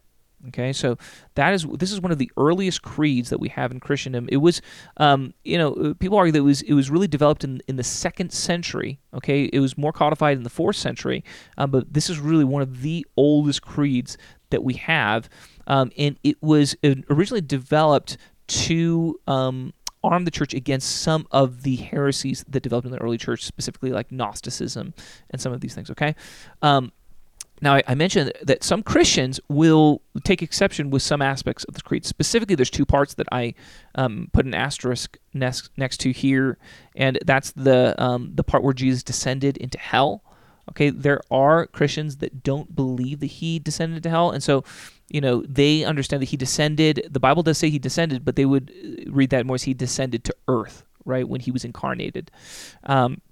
[0.48, 0.98] Okay, so
[1.34, 4.28] that is this is one of the earliest creeds that we have in Christendom.
[4.30, 4.60] It was,
[4.98, 7.76] um, you know, uh, people argue that it was it was really developed in in
[7.76, 9.00] the second century.
[9.14, 11.24] Okay, it was more codified in the fourth century,
[11.56, 14.18] um, but this is really one of the oldest creeds
[14.50, 15.28] that we have,
[15.66, 16.76] um, and it was
[17.10, 19.72] originally developed to um,
[20.04, 23.90] arm the church against some of the heresies that developed in the early church, specifically
[23.90, 24.94] like Gnosticism
[25.30, 25.90] and some of these things.
[25.90, 26.14] Okay,
[26.60, 26.92] um,
[27.62, 32.04] now, I mentioned that some Christians will take exception with some aspects of the creed.
[32.04, 33.54] Specifically, there's two parts that I
[33.94, 36.58] um, put an asterisk next, next to here,
[36.94, 40.22] and that's the um, the part where Jesus descended into hell.
[40.70, 44.62] Okay, there are Christians that don't believe that he descended into hell, and so
[45.08, 47.08] you know they understand that he descended.
[47.10, 49.72] The Bible does say he descended, but they would uh, read that more as he
[49.72, 52.30] descended to earth, right when he was incarnated.
[52.84, 53.22] Um,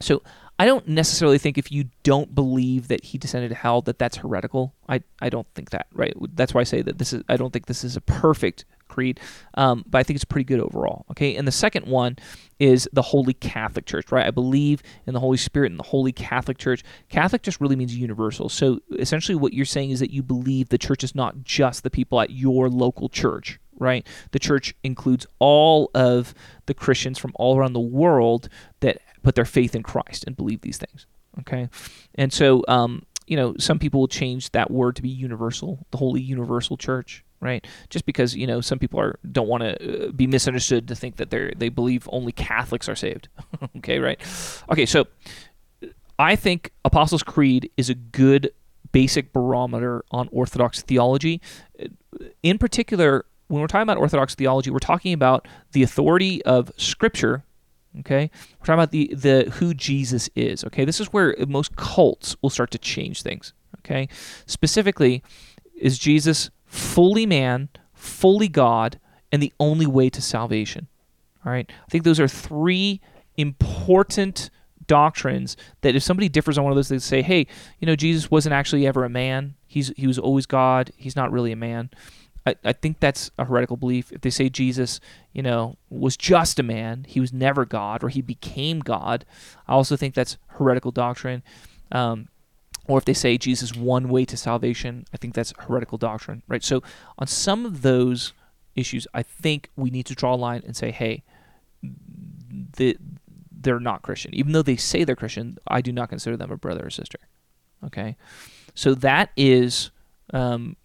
[0.00, 0.22] so
[0.58, 4.16] I don't necessarily think if you don't believe that he descended to hell that that's
[4.16, 4.74] heretical.
[4.88, 6.14] I, I don't think that right.
[6.34, 7.22] That's why I say that this is.
[7.28, 9.20] I don't think this is a perfect creed,
[9.54, 11.04] um, but I think it's pretty good overall.
[11.10, 12.16] Okay, and the second one
[12.58, 14.10] is the Holy Catholic Church.
[14.10, 16.82] Right, I believe in the Holy Spirit and the Holy Catholic Church.
[17.10, 18.48] Catholic just really means universal.
[18.48, 21.90] So essentially, what you're saying is that you believe the church is not just the
[21.90, 24.06] people at your local church right?
[24.30, 26.34] The church includes all of
[26.66, 28.48] the Christians from all around the world
[28.80, 31.04] that put their faith in Christ and believe these things.
[31.40, 31.68] Okay,
[32.14, 35.96] and so um, you know some people will change that word to be universal, the
[35.96, 37.66] holy universal church, right?
[37.90, 41.16] Just because you know some people are don't want to uh, be misunderstood to think
[41.16, 43.26] that they they believe only Catholics are saved.
[43.78, 44.20] okay, right?
[44.70, 45.08] Okay, so
[46.20, 48.52] I think Apostles' Creed is a good
[48.92, 51.42] basic barometer on Orthodox theology.
[52.44, 57.42] In particular, when we're talking about Orthodox theology, we're talking about the authority of Scripture
[58.00, 60.64] Okay, we're talking about the the who Jesus is.
[60.64, 63.52] Okay, this is where most cults will start to change things.
[63.78, 64.08] Okay,
[64.46, 65.22] specifically,
[65.76, 69.00] is Jesus fully man, fully God,
[69.32, 70.88] and the only way to salvation?
[71.44, 73.00] All right, I think those are three
[73.36, 74.50] important
[74.86, 77.46] doctrines that if somebody differs on one of those, they say, hey,
[77.78, 79.54] you know, Jesus wasn't actually ever a man.
[79.66, 80.90] He's he was always God.
[80.96, 81.90] He's not really a man.
[82.46, 84.12] I, I think that's a heretical belief.
[84.12, 85.00] If they say Jesus,
[85.32, 89.24] you know, was just a man, he was never God, or he became God,
[89.66, 91.42] I also think that's heretical doctrine.
[91.90, 92.28] Um,
[92.86, 96.62] or if they say Jesus one way to salvation, I think that's heretical doctrine, right?
[96.62, 96.82] So
[97.18, 98.32] on some of those
[98.76, 101.24] issues, I think we need to draw a line and say, hey,
[102.76, 102.96] the,
[103.50, 104.32] they're not Christian.
[104.34, 107.18] Even though they say they're Christian, I do not consider them a brother or sister.
[107.84, 108.16] Okay,
[108.74, 109.90] so that is
[110.32, 110.76] um,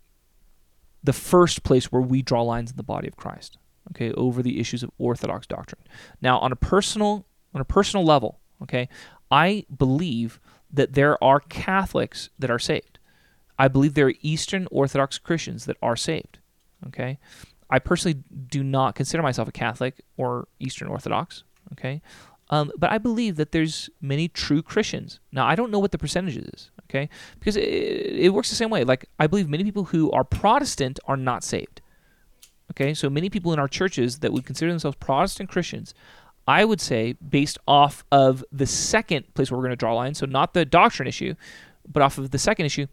[1.04, 3.58] the first place where we draw lines in the body of Christ,
[3.91, 5.82] okay, over the issues of orthodox doctrine.
[6.22, 8.88] Now, on a personal on a personal level, okay,
[9.30, 10.39] I believe
[10.72, 12.99] that there are Catholics that are saved.
[13.60, 16.39] I believe there are Eastern Orthodox Christians that are saved.
[16.88, 17.20] Okay,
[17.70, 21.43] I personally do not consider myself a Catholic or Eastern Orthodox.
[21.74, 22.02] Okay,
[22.49, 25.20] Um, but I believe that there's many true Christians.
[25.32, 27.10] Now, I don't know what the percentage is, okay?
[27.39, 28.84] Because it, it works the same way.
[28.84, 31.82] Like, I believe many people who are Protestant are not saved.
[32.72, 35.94] Okay, so many people in our churches that would consider themselves Protestant Christians,
[36.48, 39.96] I would say, based off of the second place where we're going to draw a
[39.96, 41.36] line, so not the doctrine issue,
[41.86, 42.88] but off of the second issue,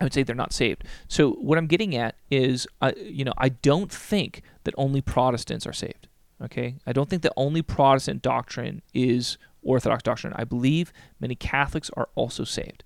[0.00, 0.84] I would say they're not saved.
[1.06, 5.66] So what I'm getting at is, uh, you know, I don't think that only Protestants
[5.66, 6.08] are saved.
[6.42, 10.32] Okay, I don't think that only Protestant doctrine is Orthodox doctrine.
[10.36, 12.84] I believe many Catholics are also saved.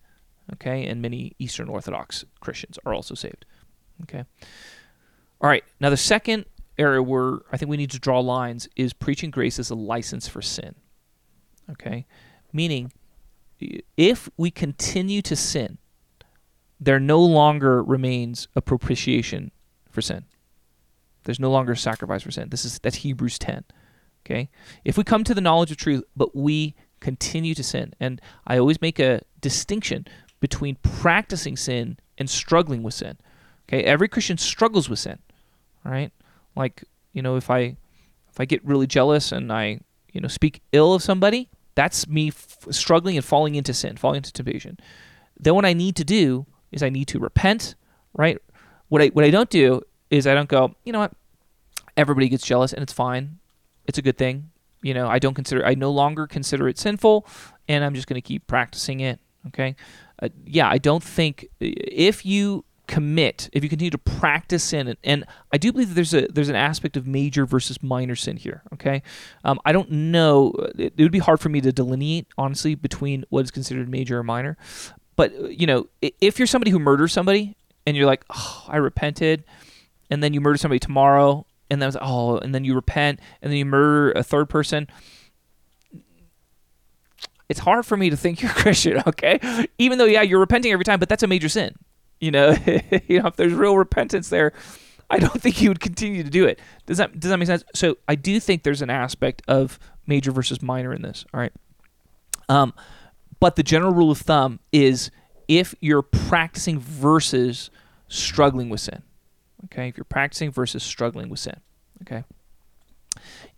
[0.55, 3.45] Okay, and many Eastern Orthodox Christians are also saved.
[4.03, 4.25] Okay.
[5.41, 5.65] All right.
[5.81, 6.47] Now the second
[6.79, 10.29] area where I think we need to draw lines is preaching grace as a license
[10.29, 10.75] for sin.
[11.71, 12.07] Okay,
[12.53, 12.93] meaning
[13.97, 15.79] if we continue to sin
[16.81, 19.51] there no longer remains a propitiation
[19.91, 20.25] for sin.
[21.25, 22.51] There's no longer a sacrifice for sin.
[22.51, 23.65] This is that's Hebrews 10.
[24.25, 24.49] Okay?
[24.85, 28.59] If we come to the knowledge of truth, but we continue to sin, and I
[28.59, 30.07] always make a distinction
[30.41, 33.19] between practicing sin and struggling with sin.
[33.69, 33.83] Okay?
[33.85, 35.19] Every Christian struggles with sin.
[35.85, 36.13] Right?
[36.57, 37.77] Like, you know, if I
[38.31, 39.81] if I get really jealous and I,
[40.13, 44.19] you know, speak ill of somebody, that's me f- struggling and falling into sin, falling
[44.19, 44.79] into temptation.
[45.39, 47.75] Then what I need to do is I need to repent,
[48.15, 48.39] right?
[48.89, 51.13] What I what I don't do is I don't go, you know what?
[51.97, 53.39] Everybody gets jealous and it's fine.
[53.87, 54.51] It's a good thing.
[54.83, 57.27] You know, I don't consider I no longer consider it sinful
[57.69, 59.77] and I'm just going to keep practicing it, okay?
[60.21, 64.99] Uh, yeah, I don't think if you commit, if you continue to practice sin, and,
[65.05, 68.37] and, I do believe that there's a there's an aspect of major versus minor sin
[68.37, 68.63] here.
[68.73, 69.03] Okay,
[69.45, 70.53] um, I don't know.
[70.77, 74.19] It, it, would be hard for me to delineate honestly between what is considered major
[74.19, 74.57] or minor,
[75.15, 77.57] but you know, if you're somebody who murders somebody
[77.87, 79.45] and you're like, oh, I repented,
[80.11, 83.59] and then you murder somebody tomorrow, and then oh, and then you repent, and then
[83.59, 84.89] you murder a third person.
[87.49, 89.67] It's hard for me to think you're a Christian, okay?
[89.79, 91.75] Even though, yeah, you're repenting every time, but that's a major sin.
[92.21, 92.57] You know,
[93.07, 94.53] you know, if there's real repentance there,
[95.11, 96.59] I don't think you would continue to do it.
[96.87, 97.65] Does that does that make sense?
[97.75, 101.25] So I do think there's an aspect of major versus minor in this.
[101.33, 101.53] All right.
[102.49, 102.73] Um,
[103.41, 105.11] but the general rule of thumb is
[105.47, 107.71] if you're practicing versus
[108.09, 109.03] struggling with sin.
[109.67, 111.61] Okay, if you're practicing versus struggling with sin.
[112.03, 112.25] Okay.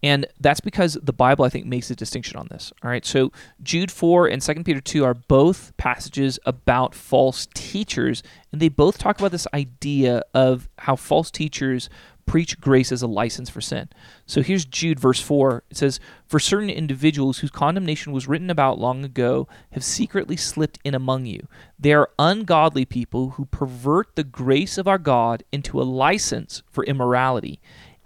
[0.02, 2.72] And that's because the Bible, I think, makes a distinction on this.
[2.82, 3.04] All right.
[3.04, 3.32] So
[3.62, 8.98] Jude 4 and 2 Peter 2 are both passages about false teachers, and they both
[8.98, 11.90] talk about this idea of how false teachers
[12.30, 13.88] preach grace as a license for sin.
[14.24, 15.64] So here's Jude, verse 4.
[15.68, 20.78] It says, For certain individuals whose condemnation was written about long ago have secretly slipped
[20.84, 21.48] in among you.
[21.76, 26.84] They are ungodly people who pervert the grace of our God into a license for
[26.84, 27.61] immorality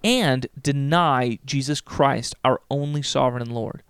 [0.05, 3.83] and deny Jesus Christ, our only sovereign and Lord.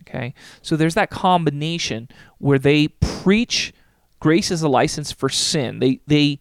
[0.00, 0.34] Okay?
[0.60, 2.08] So there's that combination
[2.38, 3.72] where they preach
[4.18, 5.78] grace as a license for sin.
[5.78, 6.40] They they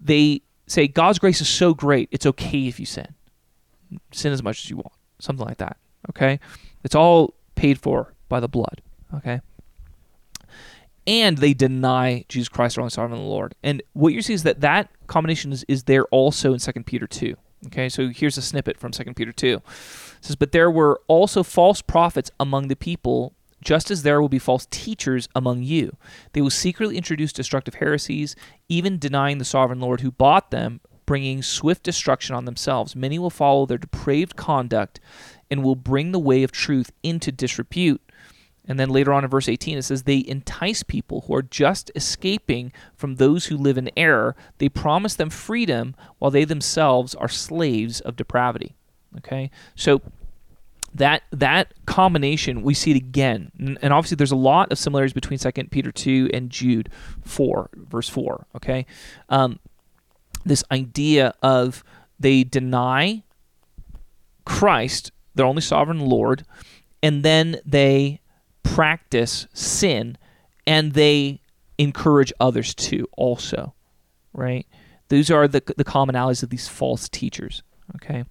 [0.00, 3.14] they say God's grace is so great, it's okay if you sin.
[4.12, 4.92] Sin as much as you want.
[5.18, 5.76] Something like that.
[6.10, 6.38] Okay?
[6.84, 8.80] It's all paid for by the blood.
[9.14, 9.40] Okay?
[11.06, 13.56] And they deny Jesus Christ, our only sovereign Lord.
[13.64, 17.08] And what you see is that that combination is, is there also in 2 Peter
[17.08, 17.34] 2.
[17.66, 19.54] Okay, so here's a snippet from 2 Peter 2.
[19.56, 19.62] It
[20.22, 24.38] says, But there were also false prophets among the people just as there will be
[24.38, 25.96] false teachers among you.
[26.32, 28.34] They will secretly introduce destructive heresies,
[28.68, 32.96] even denying the sovereign Lord who bought them, bringing swift destruction on themselves.
[32.96, 35.00] Many will follow their depraved conduct
[35.50, 38.00] and will bring the way of truth into disrepute.
[38.70, 41.90] And then later on in verse 18, it says, They entice people who are just
[41.96, 44.36] escaping from those who live in error.
[44.58, 48.76] They promise them freedom while they themselves are slaves of depravity.
[49.18, 49.50] Okay?
[49.74, 50.00] So
[50.94, 55.38] that that combination we see it again and obviously there's a lot of similarities between
[55.38, 56.88] second peter 2 and jude
[57.24, 58.86] 4 verse 4 okay
[59.28, 59.60] um,
[60.44, 61.84] this idea of
[62.18, 63.22] they deny
[64.44, 66.44] christ their only sovereign lord
[67.04, 68.20] and then they
[68.62, 70.16] practice sin
[70.66, 71.40] and they
[71.78, 73.74] encourage others to also
[74.32, 74.66] right
[75.08, 77.62] these are the, the commonalities of these false teachers
[77.96, 78.24] Okay,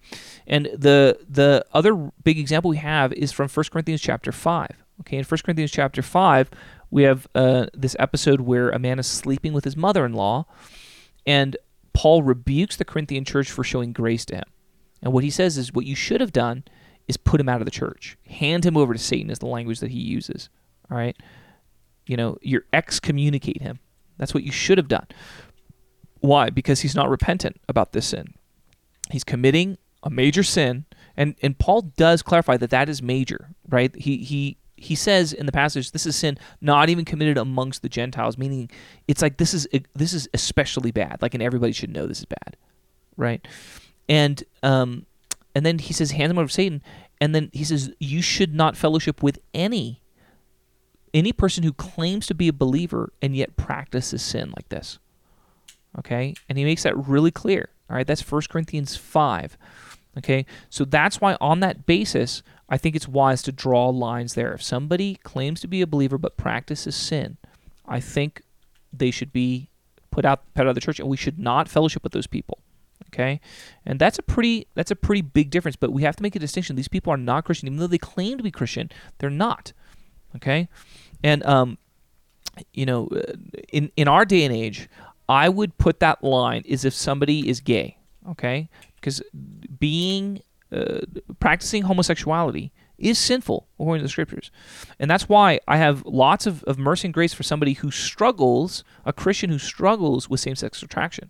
[0.48, 4.84] and the the other big example we have is from 1 Corinthians chapter five.
[5.02, 6.50] Okay, in 1 Corinthians chapter five,
[6.92, 10.46] we have uh, this episode where a man is sleeping with his mother-in-law,
[11.26, 11.58] and
[11.94, 14.46] Paul rebukes the Corinthian church for showing grace to him.
[15.02, 16.64] And what he says is, what you should have done
[17.10, 19.82] is put him out of the church, hand him over to Satan, is the language
[19.82, 20.50] that he uses.
[20.90, 21.18] All right,
[22.06, 23.80] you know, you excommunicate him.
[24.18, 25.08] That's what you should have done.
[26.22, 26.50] Why?
[26.50, 28.34] Because he's not repentant about this sin
[29.12, 30.86] he's committing a major sin
[31.18, 33.94] And and Paul does clarify that that is major, right?
[33.96, 37.90] He he he says in the passage this is sin not even committed amongst the
[37.90, 38.70] Gentiles, meaning
[39.08, 41.22] it's like this is this is especially bad.
[41.22, 42.56] Like and everybody should know this is bad,
[43.18, 43.46] right?
[44.08, 45.06] And um
[45.56, 46.82] and then he says hand them over to Satan,
[47.20, 50.02] and then he says you should not fellowship with any
[51.14, 55.00] any person who claims to be a believer and yet practices sin like this.
[55.98, 56.36] Okay?
[56.48, 57.70] And he makes that really clear.
[57.90, 58.06] All right?
[58.06, 59.58] That's 1 Corinthians 5.
[60.18, 60.46] Okay?
[60.70, 64.54] So that's why on that basis, I think it's wise to draw lines there.
[64.54, 67.38] If somebody claims to be a believer but practices sin,
[67.88, 68.42] I think
[68.94, 69.70] they should be
[70.12, 72.60] put out put out of the church and we should not fellowship with those people.
[73.14, 73.40] Okay?
[73.86, 76.40] And that's a pretty that's a pretty big difference, but we have to make a
[76.40, 76.76] distinction.
[76.76, 78.90] These people are not Christian even though they claim to be Christian.
[79.18, 79.74] They're not.
[80.36, 80.68] Okay?
[81.24, 81.78] And um
[82.74, 83.34] you know, uh,
[83.72, 84.90] in in our day and age,
[85.28, 87.98] I would put that line is if somebody is gay,
[88.30, 88.70] okay?
[88.96, 89.22] Because
[89.80, 90.42] being
[90.72, 91.02] uh,
[91.40, 94.52] practicing homosexuality is sinful according to the scriptures.
[95.00, 98.84] And that's why I have lots of, of mercy and grace for somebody who struggles,
[99.06, 101.30] a Christian who struggles with same sex attraction.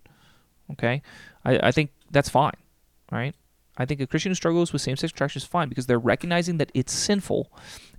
[0.72, 1.02] Okay?
[1.44, 2.56] I, I think that's fine,
[3.10, 3.34] right?
[3.76, 6.58] I think a Christian who struggles with same sex attraction is fine because they're recognizing
[6.58, 7.50] that it's sinful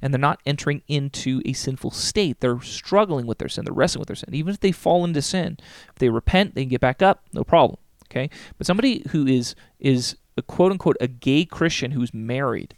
[0.01, 2.39] and they're not entering into a sinful state.
[2.39, 4.33] They're struggling with their sin, they're wrestling with their sin.
[4.33, 5.57] Even if they fall into sin,
[5.89, 7.79] if they repent, they can get back up, no problem.
[8.05, 8.29] Okay?
[8.57, 12.75] But somebody who is is a quote unquote a gay Christian who's married,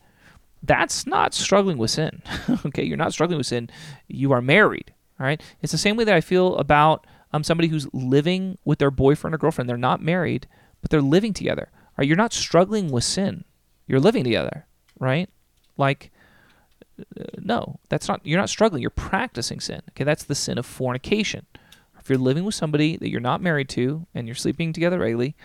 [0.61, 2.21] that's not struggling with sin.
[2.65, 3.69] okay, you're not struggling with sin.
[4.07, 4.93] You are married.
[5.19, 5.41] All right.
[5.61, 9.33] It's the same way that I feel about um, somebody who's living with their boyfriend
[9.33, 9.69] or girlfriend.
[9.69, 10.47] They're not married,
[10.81, 11.69] but they're living together.
[11.97, 12.07] Right?
[12.07, 13.43] You're not struggling with sin.
[13.87, 14.65] You're living together,
[14.99, 15.29] right?
[15.77, 16.11] Like,
[16.99, 18.21] uh, no, that's not.
[18.23, 18.81] You're not struggling.
[18.81, 19.81] You're practicing sin.
[19.89, 21.45] Okay, that's the sin of fornication.
[21.99, 25.35] If you're living with somebody that you're not married to and you're sleeping together regularly,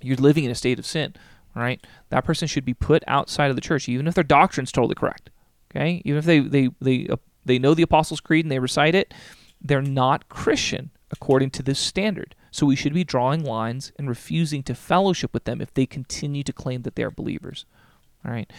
[0.00, 1.14] you're living in a state of sin.
[1.54, 1.84] Right?
[2.08, 5.30] That person should be put outside of the church, even if their doctrine's totally correct.
[5.70, 8.94] Okay, even if they they they uh, they know the Apostles' Creed and they recite
[8.94, 9.12] it,
[9.62, 12.34] they're not Christian according to this standard.
[12.50, 16.42] So we should be drawing lines and refusing to fellowship with them if they continue
[16.42, 17.64] to claim that they are believers.
[18.24, 18.50] All right.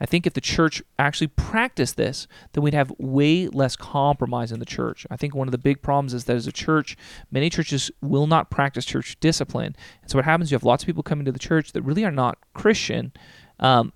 [0.00, 4.58] I think if the church actually practiced this, then we'd have way less compromise in
[4.58, 5.06] the church.
[5.10, 6.96] I think one of the big problems is that as a church,
[7.30, 9.76] many churches will not practice church discipline.
[10.02, 12.04] And so what happens, you have lots of people coming to the church that really
[12.04, 13.12] are not Christian,
[13.60, 13.92] um,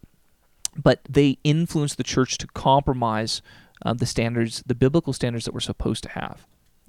[0.77, 3.43] but they influence the church to compromise
[3.83, 6.47] uh, the standards, the biblical standards that we're supposed to have.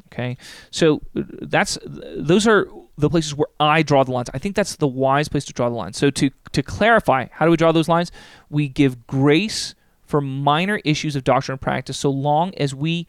[0.07, 0.37] Okay,
[0.71, 2.67] so that's those are
[2.97, 4.29] the places where I draw the lines.
[4.33, 5.93] I think that's the wise place to draw the line.
[5.93, 8.11] So to to clarify, how do we draw those lines?
[8.49, 9.75] We give grace
[10.05, 13.07] for minor issues of doctrine and practice, so long as we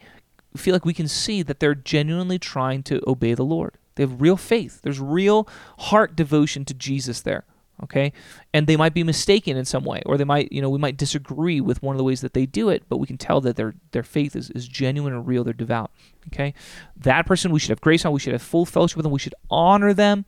[0.55, 3.77] feel like we can see that they're genuinely trying to obey the Lord.
[3.95, 4.81] They have real faith.
[4.81, 5.47] There's real
[5.79, 7.45] heart devotion to Jesus there
[7.83, 8.13] okay
[8.53, 10.97] and they might be mistaken in some way or they might you know we might
[10.97, 13.55] disagree with one of the ways that they do it but we can tell that
[13.55, 15.91] their their faith is, is genuine and real they're devout
[16.27, 16.53] okay
[16.95, 19.19] that person we should have grace on we should have full fellowship with them we
[19.19, 20.25] should honor them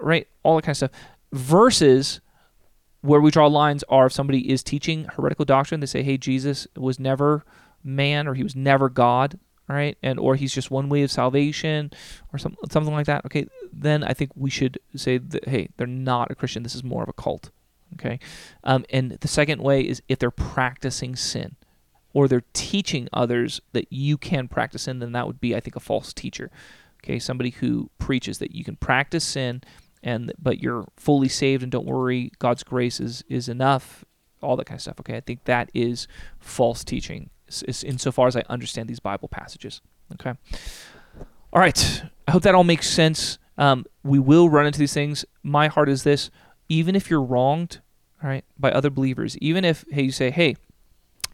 [0.00, 0.90] right all that kind of stuff
[1.32, 2.20] versus
[3.00, 6.66] where we draw lines are if somebody is teaching heretical doctrine they say hey jesus
[6.76, 7.44] was never
[7.82, 9.38] man or he was never god
[9.68, 9.96] right?
[10.02, 11.90] And or he's just one way of salvation,
[12.32, 13.24] or some, something like that.
[13.26, 16.62] Okay, then I think we should say that hey, they're not a Christian.
[16.62, 17.50] This is more of a cult.
[17.94, 18.18] Okay,
[18.64, 21.56] um, and the second way is if they're practicing sin,
[22.14, 25.76] or they're teaching others that you can practice sin, then that would be I think
[25.76, 26.50] a false teacher.
[27.02, 29.62] Okay, somebody who preaches that you can practice sin,
[30.02, 34.04] and but you're fully saved and don't worry, God's grace is is enough.
[34.40, 35.00] All that kind of stuff.
[35.00, 36.08] Okay, I think that is
[36.40, 37.30] false teaching
[37.84, 39.80] insofar as I understand these Bible passages.
[40.14, 40.32] Okay.
[41.52, 42.02] All right.
[42.26, 43.38] I hope that all makes sense.
[43.58, 45.24] Um, we will run into these things.
[45.42, 46.30] My heart is this:
[46.68, 47.80] even if you're wronged,
[48.22, 50.56] all right, by other believers, even if hey, you say, hey,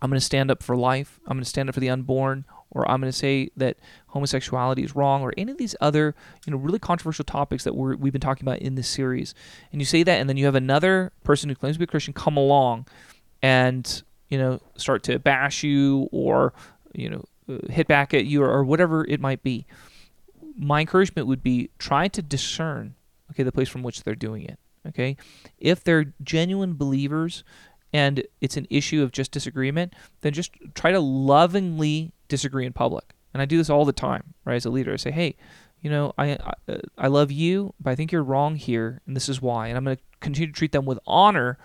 [0.03, 2.45] I'm going to stand up for life, I'm going to stand up for the unborn,
[2.71, 6.15] or I'm going to say that homosexuality is wrong, or any of these other,
[6.47, 9.35] you know, really controversial topics that we're, we've been talking about in this series,
[9.73, 11.87] and you say that, and then you have another person who claims to be a
[11.87, 12.87] Christian come along,
[13.43, 16.53] and you know, start to bash you or,
[16.93, 19.65] you know, uh, hit back at you or, or whatever it might be.
[20.59, 22.95] My encouragement would be try to discern,
[23.31, 24.59] okay, the place from which they're doing it.
[24.87, 25.17] Okay,
[25.59, 27.45] if they're genuine believers
[27.93, 33.15] and it's an issue of just disagreement, then just try to lovingly disagree in public.
[33.35, 34.55] And I do this all the time, right?
[34.55, 35.37] As a leader, I say, hey,
[35.81, 39.15] you know, I, I, uh, I love you, but I think you're wrong here, and
[39.15, 39.69] this is why.
[39.69, 41.59] And I'm going to continue to treat them with honor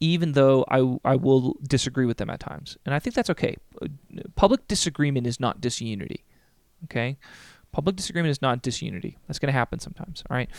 [0.00, 2.78] even though I, I will disagree with them at times.
[2.86, 3.56] And I think that's okay.
[4.34, 6.24] Public disagreement is not disunity.
[6.84, 7.18] Okay?
[7.72, 9.18] Public disagreement is not disunity.
[9.26, 10.22] That's going to happen sometimes.
[10.28, 10.50] All right?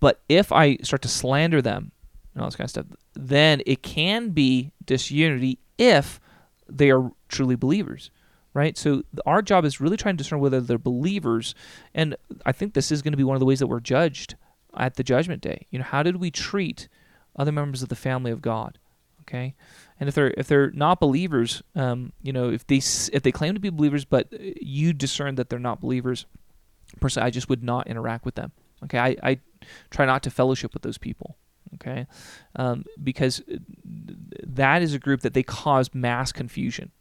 [0.00, 1.92] But if I start to slander them,
[2.34, 6.20] and all this kind of stuff, then it can be disunity if
[6.68, 8.10] they are truly believers,
[8.52, 8.76] right?
[8.76, 11.54] So our job is really trying to discern whether they're believers,
[11.94, 14.36] and I think this is going to be one of the ways that we're judged
[14.76, 15.66] at the judgment day.
[15.70, 16.88] You know, how did we treat
[17.36, 18.78] other members of the family of God?
[19.28, 19.54] Okay,
[19.98, 23.54] and if they're if they're not believers, um, you know, if they if they claim
[23.54, 24.28] to be believers, but
[24.62, 26.26] you discern that they're not believers,
[27.00, 28.52] personally, I just would not interact with them.
[28.84, 29.40] Okay, I, I
[29.90, 31.36] try not to fellowship with those people.
[31.74, 32.06] Okay,
[32.54, 33.42] um, because
[33.84, 36.92] that is a group that they cause mass confusion.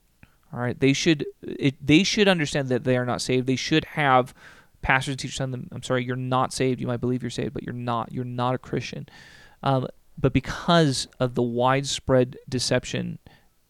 [0.52, 3.46] All right, they should it, they should understand that they are not saved.
[3.46, 4.34] They should have
[4.82, 6.82] pastors and teachers tell them, "I'm sorry, you're not saved.
[6.82, 8.12] You might believe you're saved, but you're not.
[8.12, 9.08] You're not a Christian."
[9.62, 13.20] Um, but because of the widespread deception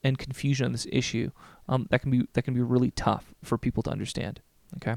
[0.04, 1.32] and confusion on this issue,
[1.68, 4.42] um, that can be that can be really tough for people to understand.
[4.78, 4.96] Okay.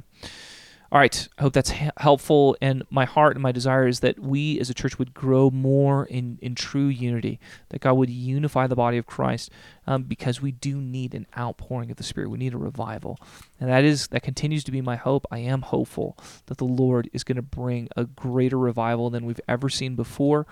[0.90, 2.56] All right, I hope that's helpful.
[2.62, 6.06] And my heart and my desire is that we as a church would grow more
[6.06, 7.38] in, in true unity,
[7.68, 9.50] that God would unify the body of Christ
[9.86, 12.30] um, because we do need an outpouring of the Spirit.
[12.30, 13.18] We need a revival.
[13.60, 15.26] And that is that continues to be my hope.
[15.30, 19.40] I am hopeful that the Lord is going to bring a greater revival than we've
[19.46, 20.46] ever seen before.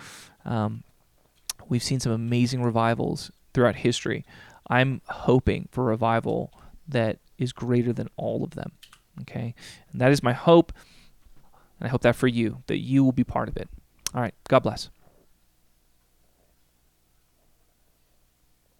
[0.46, 0.84] Um,
[1.68, 4.24] we've seen some amazing revivals throughout history.
[4.68, 6.52] I'm hoping for a revival
[6.88, 8.72] that is greater than all of them.
[9.22, 9.54] Okay?
[9.92, 10.72] And that is my hope.
[11.78, 13.68] And I hope that for you, that you will be part of it.
[14.14, 14.34] All right.
[14.48, 14.88] God bless.